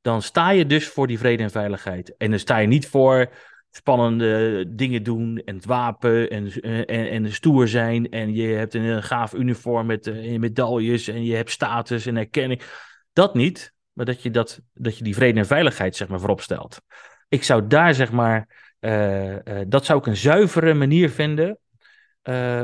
dan 0.00 0.22
sta 0.22 0.50
je 0.50 0.66
dus 0.66 0.88
voor 0.88 1.06
die 1.06 1.18
vrede 1.18 1.42
en 1.42 1.50
veiligheid. 1.50 2.16
En 2.16 2.30
dan 2.30 2.38
sta 2.38 2.58
je 2.58 2.66
niet 2.66 2.88
voor 2.88 3.32
spannende 3.70 4.64
dingen 4.68 5.02
doen 5.02 5.42
en 5.44 5.54
het 5.54 5.64
wapen 5.64 6.30
en, 6.30 6.52
en, 6.86 7.10
en 7.10 7.32
stoer 7.32 7.68
zijn. 7.68 8.10
En 8.10 8.34
je 8.34 8.46
hebt 8.46 8.74
een, 8.74 9.02
gaaf 9.02 9.34
uniform 9.34 9.86
met 9.86 10.06
uh, 10.06 10.38
medailles 10.38 11.08
en 11.08 11.24
je 11.24 11.34
hebt 11.34 11.50
status 11.50 12.06
en 12.06 12.16
erkenning. 12.16 12.62
Dat 13.12 13.34
niet, 13.34 13.74
maar 13.92 14.06
dat 14.06 14.22
je, 14.22 14.30
dat, 14.30 14.60
dat 14.74 14.98
je 14.98 15.04
die 15.04 15.14
vrede 15.14 15.38
en 15.38 15.46
veiligheid 15.46 15.96
zeg 15.96 16.08
maar 16.08 16.18
voorop 16.18 16.40
stelt. 16.40 16.80
Ik 17.28 17.42
zou 17.42 17.66
daar 17.66 17.94
zeg 17.94 18.12
maar, 18.12 18.48
uh, 18.80 19.30
uh, 19.30 19.38
dat 19.66 19.84
zou 19.84 19.98
ik 19.98 20.06
een 20.06 20.16
zuivere 20.16 20.74
manier 20.74 21.10
vinden, 21.10 21.58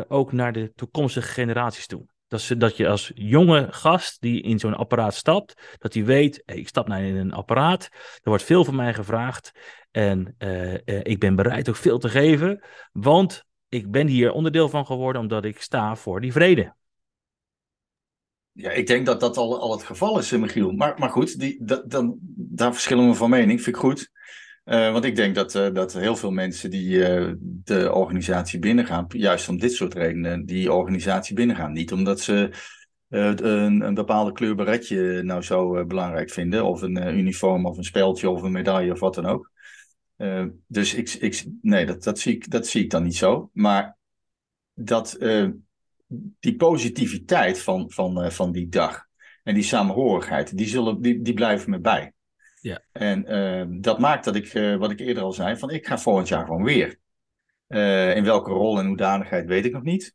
ook 0.08 0.32
naar 0.32 0.52
de 0.52 0.72
toekomstige 0.74 1.28
generaties 1.28 1.86
toe. 1.86 2.06
Dat, 2.28 2.40
ze, 2.40 2.56
dat 2.56 2.76
je 2.76 2.88
als 2.88 3.12
jonge 3.14 3.66
gast 3.70 4.20
die 4.20 4.42
in 4.42 4.58
zo'n 4.58 4.74
apparaat 4.74 5.14
stapt, 5.14 5.76
dat 5.78 5.94
hij 5.94 6.04
weet, 6.04 6.42
ik 6.44 6.68
stap 6.68 6.88
naar 6.88 7.02
in 7.02 7.16
een 7.16 7.32
apparaat, 7.32 7.88
er 7.92 8.28
wordt 8.28 8.42
veel 8.42 8.64
van 8.64 8.74
mij 8.74 8.94
gevraagd 8.94 9.50
en 9.90 10.34
uh, 10.38 10.72
uh, 10.72 10.78
ik 10.84 11.18
ben 11.18 11.36
bereid 11.36 11.68
ook 11.68 11.76
veel 11.76 11.98
te 11.98 12.08
geven, 12.08 12.64
want 12.92 13.44
ik 13.68 13.90
ben 13.90 14.06
hier 14.06 14.32
onderdeel 14.32 14.68
van 14.68 14.86
geworden 14.86 15.22
omdat 15.22 15.44
ik 15.44 15.60
sta 15.60 15.96
voor 15.96 16.20
die 16.20 16.32
vrede. 16.32 16.74
Ja, 18.52 18.70
ik 18.70 18.86
denk 18.86 19.06
dat 19.06 19.20
dat 19.20 19.36
al, 19.36 19.60
al 19.60 19.72
het 19.72 19.82
geval 19.82 20.18
is, 20.18 20.30
Michiel. 20.30 20.72
Maar, 20.72 20.98
maar 20.98 21.10
goed, 21.10 21.38
die, 21.38 21.64
dan, 21.86 22.16
daar 22.36 22.72
verschillen 22.72 23.08
we 23.08 23.14
van 23.14 23.30
mening. 23.30 23.62
Vind 23.62 23.76
ik 23.76 23.82
goed. 23.82 24.10
Uh, 24.66 24.92
want 24.92 25.04
ik 25.04 25.16
denk 25.16 25.34
dat, 25.34 25.54
uh, 25.54 25.72
dat 25.72 25.92
heel 25.92 26.16
veel 26.16 26.30
mensen 26.30 26.70
die 26.70 26.88
uh, 26.88 27.32
de 27.40 27.92
organisatie 27.92 28.58
binnengaan, 28.58 29.04
juist 29.08 29.48
om 29.48 29.58
dit 29.58 29.72
soort 29.72 29.94
redenen, 29.94 30.46
die 30.46 30.72
organisatie 30.72 31.34
binnengaan. 31.34 31.72
Niet 31.72 31.92
omdat 31.92 32.20
ze 32.20 32.50
een, 33.08 33.80
een, 33.86 33.94
bepaalde 33.94 34.32
kleur 34.32 34.54
beretje 34.54 35.22
nou 35.22 35.42
zo 35.42 35.86
belangrijk 35.86 36.30
vinden, 36.30 36.64
of 36.64 36.82
een 36.82 37.18
uniform, 37.18 37.66
of 37.66 37.76
een 37.76 37.84
speldje, 37.84 38.30
of 38.30 38.42
een 38.42 38.52
medaille, 38.52 38.92
of 38.92 39.00
wat 39.00 39.14
dan 39.14 39.26
ook. 39.26 39.50
dus 40.66 40.94
ik, 40.94 41.12
ik, 41.12 41.46
nee, 41.62 41.86
dat, 41.86 42.02
dat, 42.02 42.18
zie 42.18 42.34
ik, 42.34 42.50
dat 42.50 42.66
zie 42.66 42.82
ik 42.82 42.90
dan 42.90 43.02
niet 43.02 43.16
zo. 43.16 43.50
Maar 43.52 43.96
dat, 44.74 45.18
die 46.40 46.56
positiviteit 46.56 47.60
van, 47.60 47.90
van, 47.90 48.32
van 48.32 48.52
die 48.52 48.68
dag 48.68 49.06
en 49.42 49.54
die 49.54 49.62
samenhorigheid, 49.62 50.56
die, 50.56 50.66
zullen, 50.66 51.00
die, 51.00 51.22
die 51.22 51.34
blijven 51.34 51.70
me 51.70 51.80
bij. 51.80 52.14
Ja. 52.66 52.82
En 52.92 53.24
uh, 53.28 53.80
dat 53.80 53.98
maakt 53.98 54.24
dat 54.24 54.34
ik, 54.34 54.54
uh, 54.54 54.76
wat 54.76 54.90
ik 54.90 55.00
eerder 55.00 55.22
al 55.22 55.32
zei, 55.32 55.56
van 55.56 55.70
ik 55.70 55.86
ga 55.86 55.98
volgend 55.98 56.28
jaar 56.28 56.44
gewoon 56.44 56.64
weer. 56.64 56.98
Uh, 57.68 58.16
in 58.16 58.24
welke 58.24 58.50
rol 58.50 58.78
en 58.78 58.86
hoedanigheid 58.86 59.46
weet 59.46 59.64
ik 59.64 59.72
nog 59.72 59.82
niet. 59.82 60.14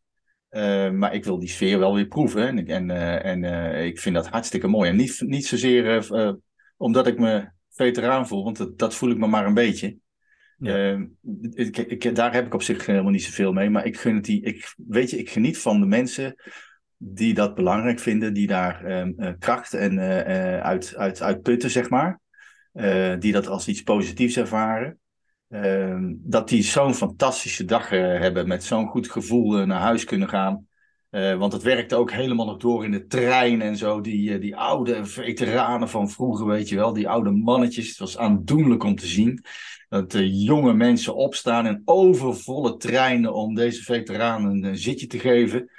maar 0.92 1.14
ik 1.14 1.24
wil 1.24 1.40
die 1.40 1.50
sfeer 1.50 1.80
wel 1.80 1.94
weer 1.94 2.08
proeven. 2.08 2.48
En, 2.48 2.90
en, 2.90 3.44
en 3.44 3.86
ik 3.86 4.00
vind 4.00 4.16
dat 4.16 4.28
hartstikke 4.28 4.68
mooi. 4.68 4.90
En 4.90 4.96
niet, 4.96 5.22
niet 5.22 5.46
zozeer 5.46 6.08
omdat 6.78 7.08
ik 7.08 7.20
me 7.20 7.50
veteraan 7.70 8.28
voel, 8.28 8.44
want 8.44 8.58
dat, 8.58 8.78
dat, 8.78 8.96
voel 8.96 9.10
ik 9.10 9.18
me 9.18 9.28
maar 9.28 9.46
een 9.46 9.54
beetje. 9.54 9.98
Ja. 10.58 11.08
Ik, 11.52 11.78
ik, 11.78 12.16
daar 12.16 12.34
heb 12.34 12.46
ik 12.46 12.54
op 12.54 12.62
zich 12.62 12.86
helemaal 12.86 13.12
niet 13.12 13.24
zoveel 13.24 13.54
mee. 13.54 13.70
Maar 13.70 13.86
ik 13.86 13.98
gun 13.98 14.16
het 14.16 14.26
die. 14.26 14.42
Ik, 14.42 14.74
weet 14.88 15.10
je, 15.10 15.18
ik 15.18 15.30
geniet 15.30 15.58
van 15.58 15.80
de 15.80 15.86
mensen 15.86 16.36
die 16.98 17.34
dat 17.34 17.56
belangrijk 17.56 18.00
vinden, 18.00 18.34
die 18.34 18.48
daar 18.48 18.86
ehm, 18.86 19.38
kracht 19.40 19.74
en, 19.74 20.00
uit, 20.64 20.96
uit, 20.96 21.22
uit 21.22 21.42
putten, 21.42 21.70
zeg 21.70 21.90
maar. 21.90 22.22
Uh, 22.74 23.14
die 23.20 23.32
dat 23.32 23.48
als 23.48 23.68
iets 23.68 23.82
positiefs 23.82 24.38
ervaren. 24.38 25.00
Uh, 25.50 25.98
dat 26.12 26.50
die 26.50 26.64
zo'n 26.64 26.94
fantastische 26.94 27.66
dag 27.66 27.92
uh, 27.92 28.00
hebben, 28.00 28.48
met 28.48 28.64
zo'n 28.64 28.88
goed 28.88 29.12
gevoel 29.12 29.66
naar 29.66 29.82
huis 29.82 30.04
kunnen 30.04 30.30
gaan. 30.30 30.68
want 31.10 31.54
het 31.54 31.62
werkte 31.62 31.96
ook 31.96 32.12
helemaal 32.12 32.46
nog 32.46 32.58
door 32.58 32.86
in 32.86 32.92
de 32.92 33.06
trein 33.06 33.62
en 33.62 33.78
zo. 33.78 34.02
Die, 34.02 34.40
die 34.40 34.56
oude 34.56 35.06
veteranen 35.06 35.90
van 35.90 36.10
vroeger, 36.10 36.46
weet 36.46 36.70
je 36.70 36.76
wel, 36.76 36.94
die 36.94 37.10
oude 37.10 37.32
mannetjes. 37.32 37.90
Het 37.90 37.98
was 37.98 38.18
aandoenlijk 38.18 38.84
om 38.84 38.96
te 38.96 39.08
zien. 39.08 39.44
Dat 39.90 40.16
jonge 40.22 40.74
mensen 40.74 41.16
opstaan 41.16 41.66
en 41.66 41.82
overvolle 41.86 42.78
treinen 42.78 43.34
om 43.34 43.56
deze 43.56 43.84
veteranen 43.84 44.64
een 44.64 44.78
zitje 44.78 45.08
te 45.08 45.20
geven. 45.20 45.70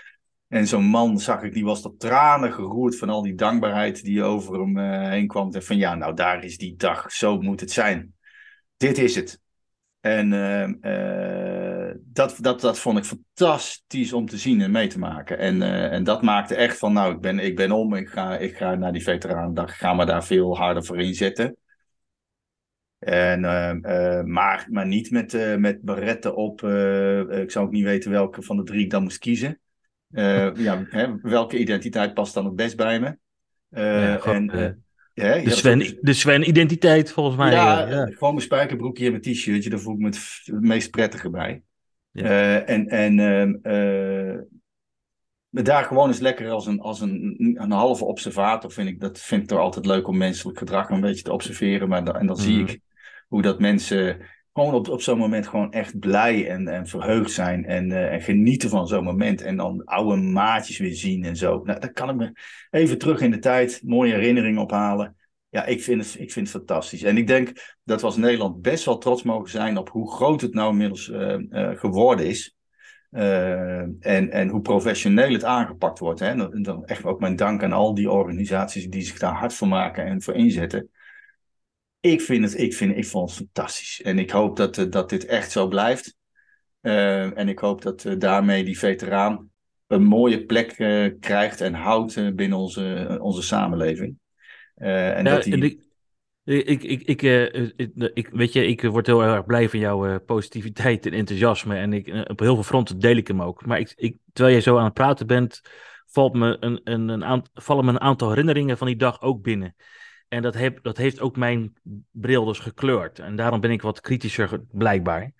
En 0.52 0.66
zo'n 0.66 0.84
man 0.84 1.18
zag 1.18 1.42
ik, 1.42 1.52
die 1.52 1.64
was 1.64 1.82
tot 1.82 2.00
tranen 2.00 2.52
geroerd 2.52 2.98
van 2.98 3.08
al 3.08 3.22
die 3.22 3.34
dankbaarheid 3.34 4.04
die 4.04 4.22
over 4.22 4.60
hem 4.60 4.76
uh, 4.76 5.08
heen 5.08 5.26
kwam. 5.26 5.52
En 5.52 5.62
van 5.62 5.76
ja, 5.76 5.94
nou 5.94 6.14
daar 6.14 6.44
is 6.44 6.58
die 6.58 6.76
dag, 6.76 7.12
zo 7.12 7.40
moet 7.40 7.60
het 7.60 7.70
zijn. 7.70 8.14
Dit 8.76 8.98
is 8.98 9.14
het. 9.14 9.40
En 10.00 10.32
uh, 10.32 10.68
uh, 10.80 11.94
dat, 12.00 12.36
dat, 12.40 12.60
dat 12.60 12.78
vond 12.78 12.98
ik 12.98 13.04
fantastisch 13.04 14.12
om 14.12 14.26
te 14.26 14.38
zien 14.38 14.60
en 14.60 14.70
mee 14.70 14.86
te 14.86 14.98
maken. 14.98 15.38
En, 15.38 15.62
en 15.90 16.04
dat 16.04 16.22
maakte 16.22 16.54
echt 16.54 16.78
van, 16.78 16.92
nou, 16.92 17.14
ik 17.14 17.20
ben, 17.20 17.38
ik 17.38 17.56
ben 17.56 17.72
om, 17.72 17.94
ik 17.94 18.08
ga, 18.08 18.36
ik 18.38 18.56
ga 18.56 18.74
naar 18.74 18.92
die 18.92 19.02
veteranendag, 19.02 19.78
ga 19.78 19.94
me 19.94 20.04
daar 20.04 20.24
veel 20.24 20.56
harder 20.56 20.84
voor 20.84 21.00
inzetten. 21.00 21.56
En, 22.98 23.40
maar, 24.30 24.66
maar 24.70 24.86
niet 24.86 25.10
met, 25.10 25.58
met 25.58 25.82
beretten 25.82 26.36
op, 26.36 26.62
ik 27.30 27.50
zou 27.50 27.66
ook 27.66 27.72
niet 27.72 27.84
weten 27.84 28.10
welke 28.10 28.42
van 28.42 28.56
de 28.56 28.62
drie 28.62 28.84
ik 28.84 28.90
dan 28.90 29.02
moest 29.02 29.18
kiezen. 29.18 29.61
Uh, 30.12 30.54
ja, 30.54 30.84
hè, 30.90 31.20
welke 31.22 31.58
identiteit 31.58 32.14
past 32.14 32.34
dan 32.34 32.44
het 32.44 32.56
best 32.56 32.76
bij 32.76 33.00
me? 33.00 33.16
Uh, 33.70 34.02
ja, 34.02 34.20
en, 34.22 34.46
de, 35.14 35.50
Sven, 35.50 35.98
de 36.00 36.12
Sven-identiteit 36.12 37.12
volgens 37.12 37.36
mij. 37.36 37.52
Ja, 37.52 37.88
ja. 37.88 38.06
gewoon 38.06 38.34
mijn 38.34 38.46
spijkerbroekje 38.46 39.04
en 39.04 39.10
mijn 39.10 39.22
t-shirtje, 39.22 39.70
daar 39.70 39.78
voel 39.78 39.94
ik 39.94 40.00
me 40.00 40.06
het, 40.06 40.40
het 40.44 40.60
meest 40.60 40.90
prettige 40.90 41.30
bij. 41.30 41.62
Ja. 42.10 42.60
en 42.60 42.88
en 42.88 43.18
ehm, 43.62 44.40
daar 45.50 45.84
gewoon 45.84 46.08
eens 46.08 46.18
lekker 46.18 46.50
als 46.50 46.66
een, 46.66 46.80
als 46.80 47.00
een, 47.00 47.54
een 47.58 47.70
halve 47.70 48.04
observator 48.04 48.72
vind 48.72 48.88
ik, 48.88 49.00
dat 49.00 49.20
vind 49.20 49.42
ik 49.42 49.48
toch 49.48 49.58
altijd 49.58 49.86
leuk 49.86 50.08
om 50.08 50.16
menselijk 50.16 50.58
gedrag 50.58 50.90
een 50.90 51.00
beetje 51.00 51.22
te 51.22 51.32
observeren. 51.32 51.88
Maar 51.88 52.14
en 52.14 52.26
dan 52.26 52.36
zie 52.36 52.62
mhm. 52.62 52.70
ik 52.70 52.80
hoe 53.28 53.42
dat 53.42 53.60
mensen 53.60 54.20
gewoon 54.52 54.74
op, 54.74 54.88
op 54.88 55.00
zo'n 55.00 55.18
moment 55.18 55.46
gewoon 55.46 55.72
echt 55.72 55.98
blij 55.98 56.48
en, 56.48 56.68
en 56.68 56.86
verheugd 56.86 57.30
zijn 57.30 57.64
en, 57.64 57.90
uh, 57.90 58.12
en 58.12 58.20
genieten 58.20 58.68
van 58.70 58.86
zo'n 58.86 59.04
moment. 59.04 59.42
En 59.42 59.56
dan 59.56 59.84
oude 59.84 60.16
maatjes 60.16 60.78
weer 60.78 60.94
zien 60.94 61.24
en 61.24 61.36
zo. 61.36 61.60
Nou, 61.64 61.80
dan 61.80 61.92
kan 61.92 62.08
ik 62.08 62.16
me 62.16 62.32
even 62.70 62.98
terug 62.98 63.20
in 63.20 63.30
de 63.30 63.38
tijd 63.38 63.80
mooie 63.84 64.12
herinneringen 64.12 64.62
ophalen. 64.62 65.16
Ja, 65.48 65.64
ik 65.64 65.82
vind, 65.82 66.04
het, 66.04 66.20
ik 66.20 66.32
vind 66.32 66.46
het 66.48 66.56
fantastisch. 66.56 67.02
En 67.02 67.16
ik 67.16 67.26
denk 67.26 67.76
dat 67.84 68.00
we 68.00 68.06
als 68.06 68.16
Nederland 68.16 68.62
best 68.62 68.84
wel 68.84 68.98
trots 68.98 69.22
mogen 69.22 69.50
zijn 69.50 69.78
op 69.78 69.88
hoe 69.88 70.12
groot 70.12 70.40
het 70.40 70.54
nou 70.54 70.70
inmiddels 70.70 71.08
uh, 71.08 71.38
uh, 71.38 71.70
geworden 71.78 72.26
is. 72.26 72.56
en, 73.10 74.30
en 74.30 74.48
hoe 74.48 74.60
professioneel 74.60 75.32
het 75.32 75.44
aangepakt 75.44 75.98
wordt. 75.98 76.20
Hè. 76.20 76.60
Dan 76.62 76.84
echt 76.84 77.04
ook 77.04 77.20
mijn 77.20 77.36
dank 77.36 77.62
aan 77.62 77.72
al 77.72 77.94
die 77.94 78.10
organisaties 78.10 78.88
die 78.88 79.02
zich 79.02 79.18
daar 79.18 79.34
hard 79.34 79.54
voor 79.54 79.68
maken 79.68 80.04
en 80.04 80.22
voor 80.22 80.34
inzetten 80.34 80.90
ik 82.02 82.20
vind 82.20 82.44
het, 82.44 82.58
ik 82.58 82.74
vind, 82.74 82.96
ik 82.96 83.06
vond 83.06 83.28
het 83.28 83.38
fantastisch. 83.38 84.02
En 84.02 84.18
ik 84.18 84.30
hoop 84.30 84.56
dat, 84.56 84.78
uh, 84.78 84.90
dat 84.90 85.10
dit 85.10 85.26
echt 85.26 85.50
zo 85.50 85.68
blijft. 85.68 86.16
Uh, 86.80 87.38
en 87.38 87.48
ik 87.48 87.58
hoop 87.58 87.82
dat 87.82 88.04
uh, 88.04 88.18
daarmee 88.18 88.64
die 88.64 88.78
veteraan 88.78 89.50
een 89.86 90.04
mooie 90.04 90.44
plek 90.44 90.74
krijgt 91.20 91.60
en 91.60 91.74
houdt 91.74 92.36
binnen 92.36 92.58
onze, 92.58 93.18
onze 93.20 93.42
samenleving. 93.42 94.16
en 94.74 95.24
ja, 95.24 95.34
dat 95.34 95.42
die... 95.42 95.80
ik, 96.44 96.82
ik, 96.82 97.02
ik, 97.04 97.22
ik, 97.22 98.10
ik, 98.14 98.28
weet 98.28 98.52
je, 98.52 98.66
ik 98.66 98.82
word 98.82 99.06
heel 99.06 99.22
erg 99.22 99.44
blij 99.44 99.68
van 99.68 99.78
jouw 99.78 100.20
positiviteit 100.20 101.06
en 101.06 101.12
enthousiasme. 101.12 101.76
En 101.76 101.92
ik, 101.92 102.28
op 102.28 102.38
heel 102.38 102.54
veel 102.54 102.62
fronten 102.62 102.98
deel 102.98 103.16
ik 103.16 103.28
hem 103.28 103.42
ook. 103.42 103.66
Maar 103.66 103.78
ik, 103.78 103.92
ik, 103.96 104.16
terwijl 104.32 104.56
je 104.56 104.62
zo 104.62 104.76
aan 104.76 104.84
het 104.84 104.94
praten 104.94 105.26
bent, 105.26 105.60
valt 106.06 106.34
me 106.34 106.56
een, 106.60 106.80
een, 106.84 107.08
een 107.08 107.46
vallen 107.54 107.84
me 107.84 107.90
een 107.90 108.00
aantal 108.00 108.28
herinneringen 108.28 108.78
van 108.78 108.86
die 108.86 108.96
dag 108.96 109.20
ook 109.20 109.42
binnen. 109.42 109.74
En 110.32 110.42
dat, 110.42 110.54
heb, 110.54 110.82
dat 110.82 110.96
heeft 110.96 111.20
ook 111.20 111.36
mijn 111.36 111.74
bril 112.10 112.44
dus 112.44 112.58
gekleurd. 112.58 113.18
En 113.18 113.36
daarom 113.36 113.60
ben 113.60 113.70
ik 113.70 113.82
wat 113.82 114.00
kritischer 114.00 114.60
blijkbaar. 114.70 115.32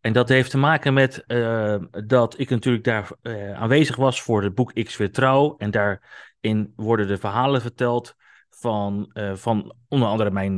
En 0.00 0.12
dat 0.12 0.28
heeft 0.28 0.50
te 0.50 0.58
maken 0.58 0.94
met 0.94 1.24
uh, 1.26 1.76
dat 2.06 2.38
ik 2.38 2.50
natuurlijk 2.50 2.84
daar 2.84 3.10
uh, 3.22 3.52
aanwezig 3.52 3.96
was 3.96 4.22
voor 4.22 4.42
het 4.42 4.54
boek 4.54 4.72
X 4.72 4.96
Weer 4.96 5.12
Trouw. 5.12 5.56
En 5.56 5.70
daarin 5.70 6.72
worden 6.76 7.06
de 7.06 7.16
verhalen 7.18 7.60
verteld 7.60 8.14
van, 8.50 9.10
uh, 9.14 9.34
van 9.34 9.74
onder 9.88 10.08
andere 10.08 10.30
mijn 10.30 10.54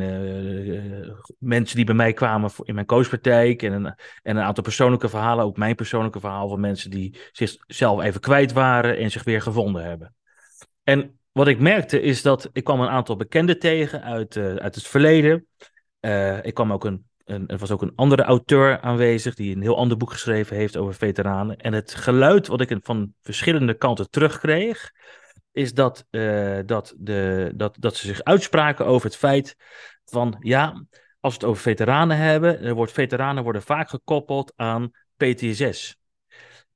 mensen 1.39 1.77
die 1.77 1.85
bij 1.85 1.95
mij 1.95 2.13
kwamen 2.13 2.51
in 2.63 2.75
mijn 2.75 2.87
coachpraktijk. 2.87 3.63
En 3.63 3.73
en 4.23 4.37
een 4.37 4.39
aantal 4.39 4.65
persoonlijke 4.65 5.09
verhalen, 5.09 5.45
ook 5.45 5.57
mijn 5.57 5.75
persoonlijke 5.75 6.21
verhaal 6.21 6.49
van 6.49 6.61
mensen 6.61 6.91
die 6.91 7.21
zichzelf 7.33 8.03
even 8.03 8.21
kwijt 8.21 8.53
waren 8.53 8.99
en 8.99 9.11
zich 9.11 9.25
weer 9.25 9.43
gevonden 9.43 9.85
hebben. 9.85 10.15
En 10.83 11.17
wat 11.33 11.49
ik 11.49 11.59
merkte 11.59 12.01
is 12.01 12.23
dat 12.23 12.49
ik 12.53 12.64
kwam 12.64 12.81
een 12.81 12.88
aantal 12.88 13.16
bekenden 13.16 13.59
tegen 13.59 14.03
uit, 14.03 14.37
uh, 14.37 14.55
uit 14.55 14.75
het 14.75 14.87
verleden. 14.87 15.47
Uh, 16.01 16.45
ik 16.45 16.55
kwam 16.55 16.73
ook 16.73 16.85
een, 16.85 17.05
een, 17.25 17.47
er 17.47 17.59
was 17.59 17.71
ook 17.71 17.83
een 17.83 17.92
andere 17.95 18.23
auteur 18.23 18.81
aanwezig 18.81 19.35
die 19.35 19.55
een 19.55 19.62
heel 19.62 19.77
ander 19.77 19.97
boek 19.97 20.11
geschreven 20.11 20.57
heeft 20.57 20.77
over 20.77 20.95
veteranen. 20.95 21.57
En 21.57 21.73
het 21.73 21.95
geluid 21.95 22.47
wat 22.47 22.61
ik 22.61 22.79
van 22.83 23.14
verschillende 23.23 23.75
kanten 23.75 24.11
terugkreeg, 24.11 24.90
is 25.53 25.75
dat, 25.75 26.07
eh, 26.11 26.59
dat, 26.66 26.95
de, 26.99 27.53
dat, 27.55 27.77
dat 27.81 27.97
ze 27.97 28.07
zich 28.07 28.23
uitspraken 28.23 28.87
over 28.87 29.07
het 29.07 29.16
feit 29.16 29.57
van 30.05 30.37
ja, 30.40 30.85
als 31.21 31.33
we 31.33 31.40
het 31.40 31.45
over 31.45 31.62
veteranen 31.62 32.16
hebben, 32.16 32.61
er 32.61 32.75
wordt, 32.75 32.92
veteranen 32.92 33.42
worden 33.42 33.62
vaak 33.62 33.88
gekoppeld 33.88 34.53
aan 34.57 34.90
PTSS. 35.16 35.97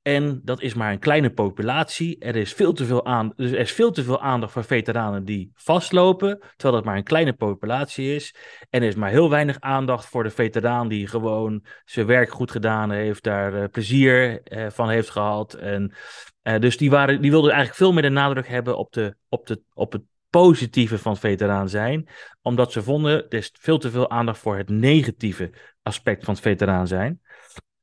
En 0.07 0.41
dat 0.43 0.61
is 0.61 0.73
maar 0.73 0.91
een 0.91 0.99
kleine 0.99 1.29
populatie. 1.29 2.19
Er 2.19 2.35
is 2.35 2.53
veel 2.53 2.73
te 2.73 2.85
veel, 2.85 3.05
aan, 3.05 3.33
dus 3.35 3.51
er 3.51 3.59
is 3.59 3.71
veel 3.71 3.91
te 3.91 4.03
veel 4.03 4.21
aandacht 4.21 4.51
voor 4.51 4.63
veteranen 4.63 5.25
die 5.25 5.51
vastlopen, 5.53 6.39
terwijl 6.39 6.73
dat 6.73 6.85
maar 6.85 6.97
een 6.97 7.03
kleine 7.03 7.33
populatie 7.33 8.15
is. 8.15 8.35
En 8.69 8.81
er 8.81 8.87
is 8.87 8.95
maar 8.95 9.09
heel 9.09 9.29
weinig 9.29 9.59
aandacht 9.59 10.05
voor 10.05 10.23
de 10.23 10.29
veteraan 10.29 10.87
die 10.87 11.07
gewoon 11.07 11.65
zijn 11.85 12.05
werk 12.05 12.29
goed 12.29 12.51
gedaan 12.51 12.91
heeft, 12.91 13.23
daar 13.23 13.53
uh, 13.53 13.63
plezier 13.71 14.41
uh, 14.51 14.69
van 14.69 14.89
heeft 14.89 15.09
gehad. 15.09 15.53
En, 15.53 15.93
uh, 16.43 16.59
dus 16.59 16.77
die, 16.77 16.89
waren, 16.89 17.21
die 17.21 17.31
wilden 17.31 17.51
eigenlijk 17.51 17.79
veel 17.79 17.93
meer 17.93 18.01
de 18.01 18.09
nadruk 18.09 18.47
hebben 18.47 18.77
op, 18.77 18.93
de, 18.93 19.15
op, 19.29 19.47
de, 19.47 19.61
op 19.73 19.91
het 19.91 20.03
positieve 20.29 20.97
van 20.97 21.17
veteraan 21.17 21.69
zijn, 21.69 22.09
omdat 22.41 22.71
ze 22.71 22.83
vonden 22.83 23.29
er 23.29 23.37
is 23.37 23.51
veel 23.59 23.77
te 23.77 23.91
veel 23.91 24.09
aandacht 24.09 24.39
voor 24.39 24.57
het 24.57 24.69
negatieve 24.69 25.51
aspect 25.83 26.23
van 26.23 26.37
veteraan 26.37 26.87
zijn. 26.87 27.21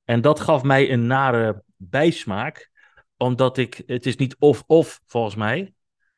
En 0.04 0.20
dat 0.20 0.40
gaf 0.40 0.62
mij 0.62 0.92
een 0.92 1.06
nare 1.06 1.63
bijsmaak, 1.76 2.70
omdat 3.16 3.58
ik, 3.58 3.82
het 3.86 4.06
is 4.06 4.16
niet 4.16 4.36
of-of 4.38 5.00
volgens 5.06 5.34
mij. 5.34 5.74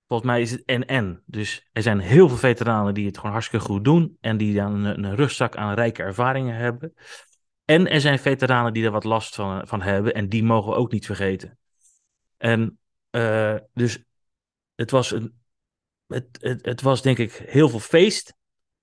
Volgens 0.07 0.31
mij 0.31 0.41
is 0.41 0.51
het 0.51 0.65
en-en. 0.65 1.23
Dus 1.27 1.69
er 1.73 1.83
zijn 1.83 1.99
heel 1.99 2.29
veel 2.29 2.37
veteranen 2.37 2.95
die 2.95 3.07
het 3.07 3.17
gewoon 3.17 3.33
hartstikke 3.33 3.67
goed 3.67 3.85
doen 3.85 4.17
en 4.21 4.37
die 4.37 4.55
dan 4.55 4.85
een, 4.85 5.05
een 5.05 5.17
rugzak 5.17 5.57
aan 5.57 5.75
rijke 5.75 6.03
ervaringen 6.03 6.57
hebben. 6.57 6.95
En 7.65 7.91
er 7.91 8.01
zijn 8.01 8.19
veteranen 8.19 8.73
die 8.73 8.85
er 8.85 8.91
wat 8.91 9.05
last 9.05 9.35
van, 9.35 9.67
van 9.67 9.83
hebben 9.83 10.15
en 10.15 10.29
die 10.29 10.45
mogen 10.45 10.71
we 10.71 10.77
ook 10.77 10.93
niet 10.93 11.07
vergeten. 11.07 11.59
En 12.37 12.79
uh, 13.11 13.57
dus 13.73 14.05
het 14.75 14.91
was, 14.91 15.11
een, 15.11 15.35
het, 16.07 16.27
het, 16.41 16.65
het 16.65 16.81
was 16.81 17.03
denk 17.03 17.19
ik 17.19 17.33
heel 17.33 17.69
veel 17.69 17.81
feest 17.81 18.35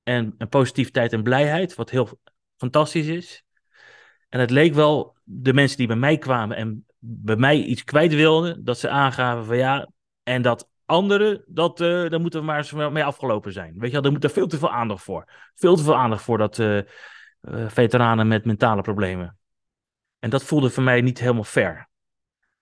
en, 0.04 0.36
en 0.38 0.50
positiviteit 0.50 1.14
en 1.14 1.24
blijheid, 1.24 1.76
wat 1.76 1.90
heel 1.90 2.20
fantastisch 2.58 3.08
is. 3.08 3.44
En 4.34 4.40
het 4.40 4.50
leek 4.50 4.74
wel 4.74 5.16
de 5.24 5.54
mensen 5.54 5.78
die 5.78 5.88
bij 5.88 5.96
mij 5.96 6.18
kwamen 6.18 6.58
en 6.58 6.86
bij 7.00 7.36
mij 7.36 7.64
iets 7.64 7.84
kwijt 7.84 8.14
wilden, 8.14 8.64
dat 8.64 8.80
ze 8.80 8.90
aangaven 8.90 9.46
van 9.46 9.58
ja, 9.58 9.90
en 10.24 10.42
dat 10.42 10.70
anderen, 10.86 11.44
dat, 11.48 11.82
uh, 11.82 12.10
daar 12.10 12.20
moeten 12.20 12.40
we 12.40 12.46
maar 12.46 12.58
eens 12.58 12.72
mee 12.72 13.04
afgelopen 13.04 13.54
zijn. 13.54 13.74
Weet 13.74 13.86
je 13.86 13.92
wel, 13.92 14.02
daar 14.02 14.12
moet 14.12 14.24
er 14.24 14.30
veel 14.30 14.48
te 14.48 14.58
veel 14.58 14.72
aandacht 14.72 15.04
voor. 15.04 15.30
Veel 15.56 15.76
te 15.76 15.84
veel 15.84 15.96
aandacht 15.96 16.24
voor 16.24 16.38
dat 16.38 16.58
uh, 16.58 16.78
uh, 16.78 16.84
veteranen 17.68 18.28
met 18.28 18.46
mentale 18.46 18.82
problemen. 18.82 19.38
En 20.20 20.30
dat 20.30 20.44
voelde 20.44 20.70
voor 20.70 20.84
mij 20.84 21.02
niet 21.02 21.20
helemaal 21.20 21.44
fair. 21.44 21.90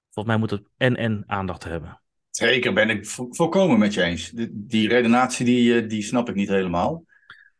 Volgens 0.09 0.35
mij 0.35 0.37
moet 0.37 0.49
het 0.51 0.69
en-en 0.77 1.23
aandacht 1.27 1.63
hebben. 1.63 2.01
Zeker, 2.29 2.73
ben 2.73 2.89
ik 2.89 3.07
vo 3.07 3.27
volkomen 3.29 3.79
met 3.79 3.93
je 3.93 4.01
eens. 4.01 4.31
Die 4.51 4.87
redenatie, 4.87 5.45
die, 5.45 5.85
die 5.85 6.01
snap 6.01 6.29
ik 6.29 6.35
niet 6.35 6.49
helemaal. 6.49 7.03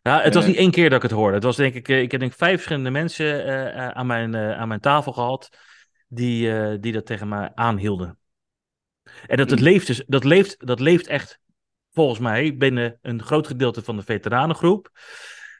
Ja, 0.04 0.22
het 0.22 0.34
was 0.34 0.46
niet 0.46 0.56
één 0.56 0.72
keer 0.72 0.90
dat 0.90 1.04
ik 1.04 1.10
het 1.10 1.20
hoorde. 1.20 1.34
Het 1.34 1.44
was 1.44 1.56
denk 1.56 1.74
ik, 1.74 1.88
ik 1.88 2.12
heb 2.12 2.20
denk 2.20 2.34
vijf 2.34 2.54
verschillende 2.54 2.90
mensen 2.90 3.48
uh, 3.48 3.88
aan, 3.88 4.08
mijn, 4.08 4.36
uh, 4.36 4.60
aan 4.60 4.68
mijn 4.68 4.80
tafel 4.80 5.12
gehad 5.12 5.50
die, 6.08 6.48
uh, 6.48 6.74
die 6.80 6.92
dat 6.92 7.06
tegen 7.06 7.28
mij 7.28 7.52
aanhielden. 7.56 8.18
En 9.28 9.38
dat, 9.38 9.50
het 9.50 9.60
leeft, 9.60 9.88
dus, 9.88 10.04
dat, 10.08 10.24
leeft, 10.24 10.68
dat 10.68 10.80
leeft 10.80 11.08
echt, 11.08 11.40
volgens 11.92 12.20
mij, 12.20 12.58
binnen 12.58 13.00
een 13.02 13.24
groot 13.24 13.48
gedeelte 13.48 13.82
van 13.82 13.96
de 13.96 14.04
veteranengroep, 14.04 14.90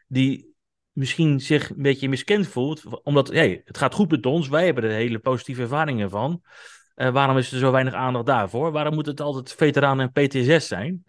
die 0.08 0.56
misschien 0.92 1.40
zich 1.40 1.70
een 1.70 1.82
beetje 1.82 2.10
miskend 2.10 2.48
voelt, 2.48 3.04
omdat 3.04 3.28
hey, 3.28 3.62
het 3.66 3.78
gaat 3.78 3.94
goed 3.94 4.12
met 4.12 4.26
ons, 4.26 4.48
wij 4.48 4.66
hebben 4.66 4.84
er 4.84 4.90
hele 4.90 5.20
positieve 5.20 5.62
ervaringen 5.62 6.10
van. 6.10 6.42
waarom 6.96 7.38
is 7.38 7.52
er 7.52 7.60
zo 7.60 7.72
weinig 7.72 7.94
aandacht 7.94 8.26
daarvoor? 8.26 8.72
Waarom 8.72 8.94
moet 8.94 9.06
het 9.06 9.22
altijd 9.22 9.54
veteranen 9.54 10.12
en 10.14 10.28
PTSS 10.28 10.68
zijn? 10.68 11.06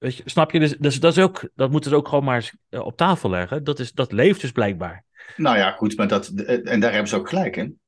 Weet 0.00 0.16
je, 0.16 0.22
snap 0.26 0.50
je? 0.50 0.58
Dus, 0.58 0.76
dus 0.78 1.00
dat, 1.00 1.16
is 1.16 1.22
ook, 1.22 1.48
dat 1.54 1.70
moeten 1.70 1.90
ze 1.90 1.96
ook 1.96 2.08
gewoon 2.08 2.24
maar 2.24 2.34
eens 2.34 2.56
uh, 2.70 2.84
op 2.84 2.96
tafel 2.96 3.30
leggen. 3.30 3.64
Dat, 3.64 3.78
is, 3.78 3.92
dat 3.92 4.12
leeft 4.12 4.40
dus 4.40 4.52
blijkbaar. 4.52 5.04
Nou 5.36 5.56
ja, 5.56 5.70
goed, 5.70 5.96
maar 5.96 6.08
dat, 6.08 6.28
en 6.28 6.80
daar 6.80 6.90
hebben 6.90 7.08
ze 7.08 7.16
ook 7.16 7.28
gelijk 7.28 7.56
in. 7.56 7.78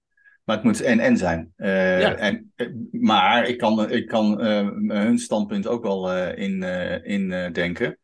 Maar 0.44 0.57
het 0.57 0.64
moet 0.64 0.81
en-en 0.81 1.16
zijn. 1.16 1.53
Uh, 1.57 2.01
ja. 2.01 2.14
en, 2.14 2.53
maar 2.90 3.48
ik 3.48 3.59
kan, 3.59 3.90
ik 3.90 4.07
kan 4.07 4.46
uh, 4.46 4.68
hun 4.87 5.18
standpunt 5.18 5.66
ook 5.66 5.83
wel 5.83 6.12
in, 6.29 6.62
in 7.03 7.53
denken. 7.53 7.98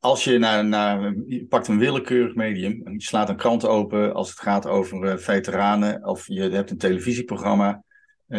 Als 0.00 0.24
je 0.24 0.38
naar, 0.38 0.64
naar, 0.64 1.14
je 1.26 1.46
pakt 1.46 1.68
een 1.68 1.78
willekeurig 1.78 2.34
medium 2.34 2.80
en 2.84 2.92
je 2.92 3.02
slaat 3.02 3.28
een 3.28 3.36
krant 3.36 3.66
open 3.66 4.14
als 4.14 4.30
het 4.30 4.40
gaat 4.40 4.66
over 4.66 5.20
veteranen, 5.20 6.06
of 6.06 6.26
je 6.26 6.42
hebt 6.42 6.70
een 6.70 6.78
televisieprogramma, 6.78 7.68
uh, 7.70 7.80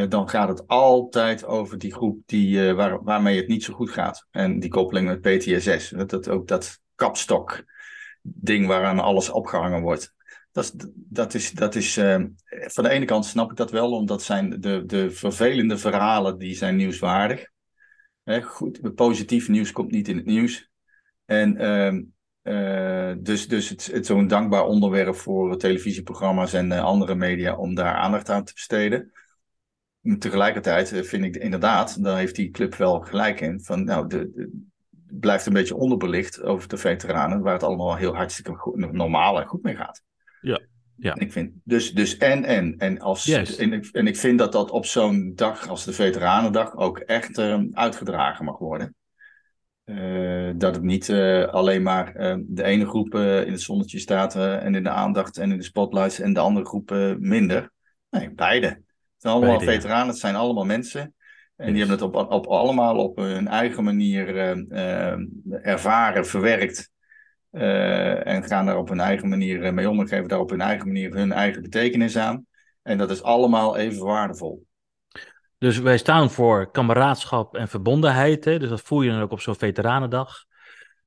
dan 0.04 0.30
gaat 0.30 0.48
het 0.48 0.68
altijd 0.68 1.46
over 1.46 1.78
die 1.78 1.94
groep 1.94 2.22
die, 2.26 2.74
waar, 2.74 3.04
waarmee 3.04 3.38
het 3.38 3.48
niet 3.48 3.64
zo 3.64 3.74
goed 3.74 3.90
gaat. 3.90 4.28
En 4.32 4.60
die 4.60 4.70
koppeling 4.70 5.08
met 5.08 5.22
PTSS. 5.22 5.90
Dat, 5.90 6.10
dat, 6.10 6.30
ook 6.30 6.48
dat 6.48 6.80
kapstok 6.96 7.64
ding 8.22 8.68
waaraan 8.68 9.00
alles 9.00 9.30
opgehangen 9.30 9.82
wordt. 9.82 10.14
Dat, 10.52 10.76
dat 10.96 11.34
is, 11.34 11.52
dat 11.52 11.76
is 11.76 11.98
uh, 11.98 12.24
van 12.48 12.84
de 12.84 12.90
ene 12.90 13.06
kant 13.06 13.26
snap 13.26 13.52
ik 13.52 13.58
dat 13.58 13.72
wel, 13.72 13.92
omdat 13.92 14.22
zijn 14.22 14.60
de, 14.62 14.86
de 14.86 15.12
vervelende 15.12 15.78
verhalen 15.78 16.38
die 16.38 16.56
zijn 16.56 16.76
nieuwswaardig. 16.76 17.50
Hè, 18.24 18.42
goed, 18.42 18.96
positief 18.96 19.48
nieuws 19.48 19.72
komt 19.72 19.92
niet 19.92 20.08
in 20.08 20.18
het 20.18 20.26
nieuws. 20.26 20.70
En 21.26 21.58
ehm, 21.58 22.04
dus, 23.24 23.48
dus 23.48 23.70
het, 23.70 23.86
het 23.86 24.02
is 24.02 24.08
zo'n 24.08 24.28
dankbaar 24.28 24.66
onderwerp 24.66 25.16
voor 25.16 25.58
televisieprogramma's 25.58 26.54
en 26.54 26.72
andere 26.72 27.16
media 27.16 27.56
om 27.56 27.76
daar 27.76 27.96
aandacht 27.96 28.30
aan 28.30 28.44
te 28.44 28.54
besteden 28.54 29.14
tegelijkertijd 30.20 30.90
vind 31.08 31.26
ik 31.26 31.36
inderdaad, 31.36 32.04
daar 32.04 32.18
heeft 32.18 32.36
die 32.36 32.50
club 32.50 32.76
wel 32.76 33.00
gelijk 33.00 33.42
in, 33.42 33.60
van 33.60 33.84
nou, 33.84 34.08
de, 34.08 34.32
de 34.36 34.50
blijft 35.20 35.46
een 35.46 35.54
beetje 35.54 35.76
onderbelicht 35.76 36.42
over 36.42 36.68
de 36.68 36.78
veteranen, 36.78 37.42
waar 37.42 37.54
het 37.54 37.64
allemaal 37.64 37.96
heel 37.96 38.16
hartstikke 38.16 38.56
goed, 38.56 38.92
normaal 38.92 39.42
en 39.42 39.48
goed 39.48 39.64
mee 39.64 39.76
gaat. 39.76 40.04
Ja. 40.42 40.62
Ja. 40.98 41.16
Ik 41.16 41.32
vind, 41.32 41.52
dus, 41.64 41.94
dus 41.94 42.18
en, 42.18 42.44
en. 42.44 42.78
En, 42.78 43.00
als, 43.00 43.26
yes. 43.26 43.56
en, 43.56 43.74
ik, 43.74 43.86
en 43.86 44.08
ik 44.08 44.18
vind 44.18 44.40
dat 44.40 44.52
dat 44.52 44.72
op 44.72 44.86
zo'n 44.86 45.32
dag 45.36 45.68
als 45.68 45.86
de 45.86 45.94
Veteranendag 45.94 46.76
ook 46.76 47.00
echt 47.00 47.38
uh, 47.38 47.64
uitgedragen 47.72 48.46
mag 48.46 48.58
worden. 48.58 48.96
Uh, 49.86 50.52
dat 50.56 50.76
het 50.76 50.84
niet 50.84 51.08
uh, 51.08 51.46
alleen 51.46 51.84
maar 51.84 52.14
de 52.48 52.64
ene 52.64 52.86
groep 52.86 53.16
in 53.16 53.52
het 53.52 53.62
zonnetje 53.62 54.00
staat 54.00 54.36
en 54.36 54.76
in 54.76 54.84
de 54.84 54.90
aandacht 54.90 55.38
en 55.38 55.52
in 55.52 55.58
de 55.58 55.64
spotlights 55.64 56.20
en 56.20 56.34
de 56.34 56.40
andere 56.40 56.66
groep 56.66 57.16
minder. 57.20 57.72
Nee, 58.10 58.32
beide 58.32 58.84
zijn 59.26 59.38
allemaal 59.38 59.60
veteranen, 59.60 60.08
het 60.08 60.18
zijn 60.18 60.36
allemaal 60.36 60.66
mensen. 60.66 61.14
En 61.56 61.74
die 61.74 61.78
hebben 61.86 61.96
het 61.96 62.16
op, 62.16 62.32
op, 62.32 62.48
allemaal 62.48 62.98
op 62.98 63.18
hun 63.18 63.48
eigen 63.48 63.84
manier 63.84 64.36
uh, 64.36 64.56
uh, 64.70 65.18
ervaren, 65.62 66.26
verwerkt. 66.26 66.92
Uh, 67.52 68.28
en 68.28 68.44
gaan 68.44 68.66
daar 68.66 68.78
op 68.78 68.90
hun 68.90 69.00
eigen 69.00 69.30
manier 69.30 69.74
mee 69.74 69.90
om 69.90 70.00
en 70.00 70.08
geven 70.08 70.28
daar 70.28 70.40
op 70.40 70.50
hun 70.50 70.62
eigen 70.62 70.88
manier 70.88 71.14
hun 71.14 71.32
eigen 71.32 71.62
betekenis 71.62 72.18
aan. 72.18 72.46
En 72.82 72.98
dat 72.98 73.12
is 73.12 73.24
allemaal 73.24 73.78
even 73.78 74.06
waardevol. 74.06 74.66
Dus 75.58 75.80
wij 75.80 75.98
staan 75.98 76.32
voor 76.32 76.72
kameraadschap 76.72 77.56
en 77.56 77.68
verbondenheid. 77.68 78.46
Hè? 78.46 78.60
Dus 78.60 78.70
dat 78.70 78.82
voel 78.82 79.02
je 79.02 79.10
dan 79.10 79.22
ook 79.22 79.32
op 79.32 79.42
zo'n 79.42 79.56
veteranendag. 79.56 80.46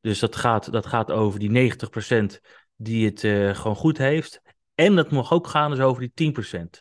Dus 0.00 0.18
dat 0.18 0.37
gaat, 0.37 0.72
dat 0.72 0.87
gaat 0.87 1.11
over 1.11 1.38
die 1.38 1.72
90% 1.72 2.40
die 2.76 3.07
het 3.07 3.20
gewoon 3.57 3.76
goed 3.76 3.98
heeft. 3.98 4.40
En 4.74 4.94
dat 4.96 5.11
mag 5.11 5.33
ook 5.33 5.46
gaan 5.46 5.70
dus 5.70 5.81
over 5.81 6.11
die 6.14 6.33
10% 6.35 6.81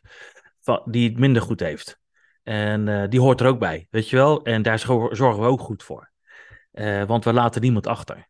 die 0.86 1.10
het 1.10 1.20
minder 1.20 1.42
goed 1.42 1.60
heeft. 1.60 2.00
En 2.48 2.88
uh, 2.88 3.04
die 3.10 3.20
hoort 3.20 3.42
er 3.42 3.48
ook 3.48 3.60
bij, 3.60 3.88
weet 3.92 4.10
je 4.10 4.16
wel. 4.16 4.44
En 4.44 4.62
daar 4.62 4.80
zorgen 4.80 5.40
we 5.40 5.48
ook 5.48 5.62
goed 5.62 5.84
voor. 5.84 6.12
Uh, 6.72 7.04
want 7.04 7.24
we 7.24 7.34
laten 7.34 7.62
niemand 7.62 7.88
achter. 7.88 8.28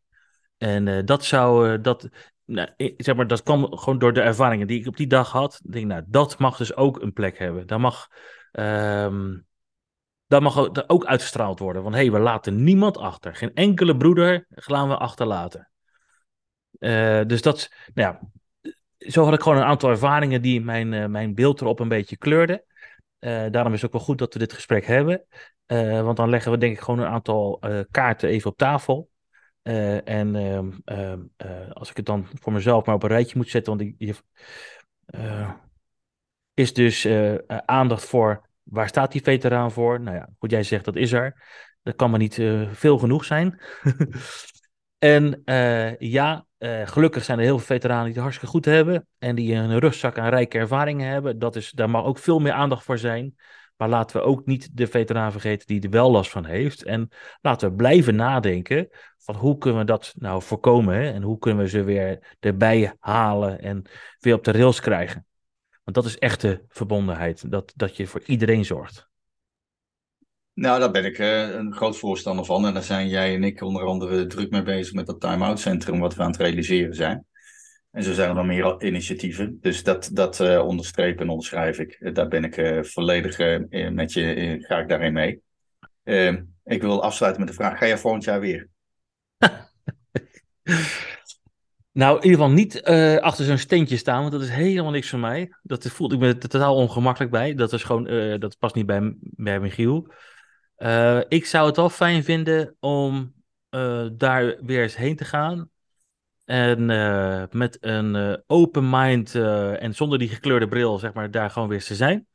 En 0.57 0.87
uh, 0.87 0.99
dat 1.05 1.25
zou, 1.25 1.81
dat, 1.81 2.09
nou, 2.45 2.69
zeg 2.97 3.15
maar, 3.15 3.27
dat 3.27 3.43
kwam 3.43 3.77
gewoon 3.77 3.99
door 3.99 4.13
de 4.13 4.21
ervaringen 4.21 4.67
die 4.67 4.79
ik 4.79 4.87
op 4.87 4.97
die 4.97 5.07
dag 5.07 5.31
had. 5.31 5.59
Ik 5.63 5.71
denk, 5.71 5.85
nou, 5.85 6.03
dat 6.07 6.39
mag 6.39 6.57
dus 6.57 6.75
ook 6.75 7.01
een 7.01 7.13
plek 7.13 7.37
hebben. 7.37 7.67
Daar 7.67 7.79
mag, 7.79 8.07
um, 8.51 9.45
mag 10.27 10.57
ook, 10.57 10.83
ook 10.87 11.05
uitgestraald 11.05 11.59
worden. 11.59 11.83
Want 11.83 11.95
hé, 11.95 12.01
hey, 12.01 12.11
we 12.11 12.19
laten 12.19 12.63
niemand 12.63 12.97
achter. 12.97 13.35
Geen 13.35 13.53
enkele 13.53 13.97
broeder 13.97 14.45
gaan 14.49 14.87
we 14.87 14.97
achterlaten. 14.97 15.69
dus 17.27 17.41
dat, 17.41 17.71
nou 17.93 18.09
ja, 18.11 18.29
zo 19.07 19.23
had 19.23 19.33
ik 19.33 19.41
gewoon 19.41 19.57
een 19.57 19.63
aantal 19.63 19.89
ervaringen 19.89 20.41
die 20.41 20.61
mijn, 20.61 20.91
uh, 20.91 21.05
mijn 21.05 21.35
beeld 21.35 21.61
erop 21.61 21.79
een 21.79 21.87
beetje 21.87 22.17
kleurden. 22.17 22.63
Uh, 23.19 23.45
daarom 23.51 23.73
is 23.73 23.81
het 23.81 23.85
ook 23.85 23.97
wel 23.97 24.05
goed 24.05 24.17
dat 24.17 24.33
we 24.33 24.39
dit 24.39 24.53
gesprek 24.53 24.85
hebben. 24.85 25.25
Uh, 25.67 26.01
want 26.01 26.17
dan 26.17 26.29
leggen 26.29 26.51
we 26.51 26.57
denk 26.57 26.73
ik 26.73 26.83
gewoon 26.83 26.99
een 26.99 27.11
aantal 27.11 27.61
kaarten 27.91 28.29
even 28.29 28.51
op 28.51 28.57
tafel. 28.57 29.09
en 29.61 30.35
ehm, 30.35 30.71
ehm, 30.85 31.21
als 31.73 31.89
ik 31.89 31.97
het 31.97 32.05
dan 32.05 32.27
voor 32.41 32.53
mezelf 32.53 32.85
maar 32.85 32.95
op 32.95 33.03
een 33.03 33.09
rijtje 33.09 33.37
moet 33.37 33.49
zetten, 33.49 33.77
want 33.77 33.95
ik, 33.97 34.21
is 36.53 36.73
dus 36.73 37.07
aandacht 37.65 38.05
voor 38.05 38.49
waar 38.63 38.87
staat 38.87 39.11
die 39.11 39.21
veteraan 39.21 39.71
voor? 39.71 40.01
Nou 40.01 40.15
ja, 40.15 40.29
goed 40.39 40.51
jij 40.51 40.63
zegt 40.63 40.85
dat 40.85 40.95
is 40.95 41.11
er. 41.11 41.43
Dat 41.83 41.95
kan 41.95 42.09
maar 42.09 42.19
niet 42.19 42.41
veel 42.71 42.97
genoeg 42.97 43.25
zijn. 43.25 43.59
en 44.97 45.41
ja, 45.99 46.46
uh, 46.59 46.87
gelukkig 46.87 47.23
zijn 47.23 47.37
er 47.37 47.43
heel 47.43 47.57
veel 47.57 47.75
veteranen 47.75 48.05
die 48.05 48.13
het 48.13 48.21
hartstikke 48.21 48.51
goed 48.51 48.65
hebben. 48.65 49.07
En 49.17 49.35
die 49.35 49.53
een 49.53 49.79
rugzak 49.79 50.17
aan 50.17 50.29
rijke 50.29 50.57
ervaringen 50.57 51.09
hebben. 51.09 51.39
Dat 51.39 51.55
is, 51.55 51.71
daar 51.71 51.89
mag 51.89 52.03
ook 52.03 52.17
veel 52.17 52.39
meer 52.39 52.51
aandacht 52.51 52.83
voor 52.83 52.97
zijn. 52.97 53.35
Maar 53.77 53.89
laten 53.89 54.17
we 54.17 54.23
ook 54.23 54.45
niet 54.45 54.77
de 54.77 54.87
veteraan 54.87 55.31
vergeten 55.31 55.67
die 55.67 55.81
er 55.81 55.89
wel 55.89 56.11
last 56.11 56.31
van 56.31 56.45
heeft. 56.45 56.83
En 56.83 57.09
laten 57.41 57.69
we 57.69 57.75
blijven 57.75 58.15
nadenken 58.15 58.89
van 59.17 59.35
hoe 59.35 59.57
kunnen 59.57 59.79
we 59.79 59.85
dat 59.85 60.13
nou 60.17 60.41
voorkomen? 60.41 60.95
Hè? 60.95 61.11
En 61.11 61.21
hoe 61.21 61.39
kunnen 61.39 61.63
we 61.63 61.69
ze 61.69 61.83
weer 61.83 62.35
erbij 62.39 62.93
halen 62.99 63.61
en 63.61 63.85
weer 64.19 64.33
op 64.33 64.43
de 64.43 64.51
rails 64.51 64.79
krijgen? 64.79 65.25
Want 65.83 65.95
dat 65.95 66.05
is 66.05 66.17
echte 66.17 66.63
verbondenheid, 66.67 67.51
dat, 67.51 67.73
dat 67.75 67.97
je 67.97 68.07
voor 68.07 68.21
iedereen 68.25 68.65
zorgt. 68.65 69.09
Nou, 70.57 70.79
daar 70.79 70.91
ben 70.91 71.05
ik 71.05 71.17
uh, 71.17 71.49
een 71.49 71.73
groot 71.73 71.97
voorstander 71.97 72.45
van. 72.45 72.65
En 72.65 72.73
daar 72.73 72.83
zijn 72.83 73.07
jij 73.07 73.33
en 73.33 73.43
ik 73.43 73.61
onder 73.61 73.85
andere 73.85 74.27
druk 74.27 74.51
mee 74.51 74.63
bezig 74.63 74.93
met 74.93 75.05
dat 75.05 75.19
time-out 75.19 75.59
centrum 75.59 75.99
wat 75.99 76.15
we 76.15 76.21
aan 76.21 76.31
het 76.31 76.39
realiseren 76.39 76.95
zijn. 76.95 77.25
En 77.91 78.03
zo 78.03 78.13
zijn 78.13 78.29
er 78.29 78.35
nog 78.35 78.45
meer 78.45 78.83
initiatieven. 78.83 79.57
Dus 79.61 79.83
dat, 79.83 80.09
dat 80.13 80.39
uh, 80.39 80.65
onderstreep 80.65 81.19
en 81.19 81.29
onderschrijf 81.29 81.79
ik. 81.79 81.97
Uh, 81.99 82.13
daar 82.13 82.27
ben 82.27 82.43
ik 82.43 82.85
volledig 82.85 83.37
met 83.91 84.13
je, 84.13 84.55
ga 84.59 84.79
ik 84.79 84.89
daarin 84.89 85.13
mee. 85.13 85.41
Ehm, 86.03 86.43
ik 86.63 86.81
wil 86.81 87.03
afsluiten 87.03 87.41
met 87.41 87.51
de 87.51 87.57
vraag, 87.57 87.77
ga 87.77 87.85
je 87.85 87.97
volgend 87.97 88.23
jaar 88.23 88.39
weer? 88.39 88.69
nou, 91.91 92.17
in 92.17 92.23
ieder 92.23 92.39
geval 92.39 92.49
niet 92.49 92.83
achter 93.21 93.45
zo'n 93.45 93.57
steentje 93.57 93.97
staan, 93.97 94.19
want 94.19 94.31
dat 94.31 94.41
is 94.41 94.49
helemaal 94.49 94.91
niks 94.91 95.09
voor 95.09 95.19
mij. 95.19 95.49
Dat 95.63 95.87
voelt 95.87 96.13
ik 96.13 96.19
me 96.19 96.37
totaal 96.37 96.75
ongemakkelijk 96.75 97.31
bij. 97.31 97.53
Dat 97.53 97.73
is 97.73 97.83
gewoon, 97.83 98.39
dat 98.39 98.57
past 98.59 98.75
niet 98.75 98.85
bij, 98.85 99.15
bij 99.19 99.59
Michiel. 99.59 100.07
Ik 101.27 101.45
zou 101.45 101.67
het 101.67 101.75
wel 101.75 101.89
fijn 101.89 102.23
vinden 102.23 102.75
om 102.79 103.33
daar 104.11 104.55
weer 104.63 104.81
eens 104.81 104.95
heen 104.95 105.15
te 105.15 105.25
gaan 105.25 105.69
en 106.47 106.89
uh, 106.89 107.43
met 107.51 107.77
een 107.81 108.43
open 108.47 108.89
mind 108.89 109.35
en 109.35 109.95
zonder 109.95 110.19
die 110.19 110.29
gekleurde 110.29 110.67
bril, 110.67 110.97
zeg 110.97 111.13
maar, 111.13 111.31
daar 111.31 111.49
gewoon 111.49 111.67
weer 111.67 111.83
te 111.83 111.95
zijn. 111.95 112.27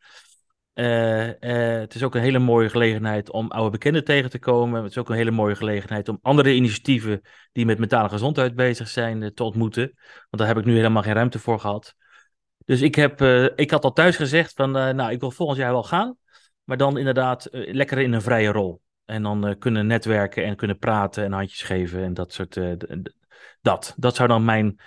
het 0.74 1.94
is 1.94 2.02
ook 2.02 2.14
een 2.14 2.20
hele 2.20 2.38
mooie 2.38 2.68
gelegenheid 2.68 3.30
om 3.30 3.50
oude 3.50 3.70
bekenden 3.70 4.04
tegen 4.04 4.30
te 4.30 4.38
komen. 4.38 4.82
Het 4.82 4.90
is 4.90 4.98
ook 4.98 5.08
een 5.08 5.16
hele 5.16 5.30
mooie 5.30 5.54
gelegenheid 5.54 6.08
om 6.08 6.18
andere 6.22 6.54
initiatieven 6.54 7.20
die 7.52 7.66
met 7.66 7.78
mentale 7.78 8.08
gezondheid 8.08 8.54
bezig 8.54 8.88
zijn 8.88 9.34
te 9.34 9.44
ontmoeten. 9.44 9.92
Want 10.04 10.42
daar 10.42 10.46
heb 10.46 10.58
ik 10.58 10.64
nu 10.64 10.74
helemaal 10.74 11.02
geen 11.02 11.14
ruimte 11.14 11.38
voor 11.38 11.60
gehad. 11.60 11.94
Dus 12.64 12.80
ik, 12.80 12.94
heb, 12.94 13.20
ik 13.56 13.70
had 13.70 13.84
al 13.84 13.92
thuis 13.92 14.16
gezegd 14.16 14.52
van, 14.54 14.70
nou, 14.70 15.10
ik 15.10 15.20
wil 15.20 15.30
volgend 15.30 15.58
jaar 15.58 15.72
wel 15.72 15.84
gaan. 15.84 16.16
Maar 16.64 16.76
dan 16.76 16.98
inderdaad 16.98 17.48
lekker 17.50 17.98
in 17.98 18.12
een 18.12 18.22
vrije 18.22 18.52
rol. 18.52 18.80
En 19.04 19.22
dan 19.22 19.56
kunnen 19.58 19.86
netwerken 19.86 20.44
en 20.44 20.56
kunnen 20.56 20.78
praten 20.78 21.24
en 21.24 21.32
handjes 21.32 21.62
geven 21.62 22.02
en 22.02 22.14
dat 22.14 22.32
soort 22.32 22.60
dat, 23.60 23.94
dat 23.96 24.16
zou 24.16 24.28
dan 24.28 24.44
mijn, 24.44 24.80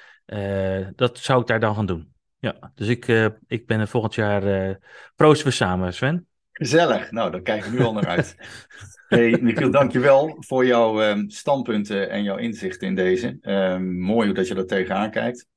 dat 0.95 1.17
zou 1.17 1.41
ik 1.41 1.47
daar 1.47 1.59
dan 1.59 1.75
gaan 1.75 1.85
doen. 1.85 2.15
Ja, 2.45 2.71
dus 2.75 2.87
ik, 2.87 3.07
uh, 3.07 3.27
ik 3.47 3.65
ben 3.67 3.79
er 3.79 3.87
volgend 3.87 4.15
jaar, 4.15 4.69
uh, 4.69 4.75
proosten 5.15 5.47
we 5.47 5.53
samen, 5.53 5.93
Sven. 5.93 6.27
Gezellig, 6.51 7.11
nou, 7.11 7.31
daar 7.31 7.41
kijk 7.41 7.65
ik 7.65 7.71
nu 7.71 7.79
al 7.79 7.93
naar 7.93 8.07
uit. 8.07 8.35
hey, 9.07 9.37
Michiel, 9.41 9.71
dankjewel 9.71 10.35
voor 10.39 10.65
jouw 10.65 11.01
um, 11.01 11.29
standpunten 11.29 12.09
en 12.09 12.23
jouw 12.23 12.37
inzichten 12.37 12.87
in 12.87 12.95
deze. 12.95 13.37
Um, 13.41 13.99
mooi 13.99 14.33
dat 14.33 14.47
je 14.47 14.55
er 14.55 14.65
tegenaan 14.65 15.11
kijkt. 15.11 15.47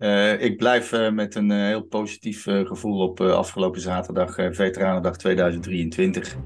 Uh, 0.00 0.42
ik 0.42 0.56
blijf 0.56 0.92
uh, 0.92 1.10
met 1.10 1.34
een 1.34 1.50
uh, 1.50 1.56
heel 1.56 1.82
positief 1.82 2.42
gevoel 2.42 3.00
op 3.00 3.20
afgelopen 3.20 3.80
zaterdag, 3.80 4.34
Veteranendag 4.34 5.16
2023 5.16 6.36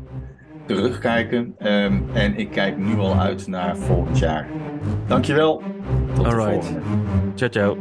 terugkijken. 0.67 1.55
Um, 1.59 2.05
en 2.12 2.37
ik 2.37 2.51
kijk 2.51 2.79
nu 2.79 2.99
al 2.99 3.14
uit 3.14 3.47
naar 3.47 3.77
volgend 3.77 4.19
jaar. 4.19 4.49
Dankjewel. 5.07 5.62
Tot 6.14 6.25
All 6.25 6.31
de 6.31 6.37
right. 6.37 6.64
volgende. 6.64 6.81
Ciao, 7.35 7.51
ciao. 7.51 7.77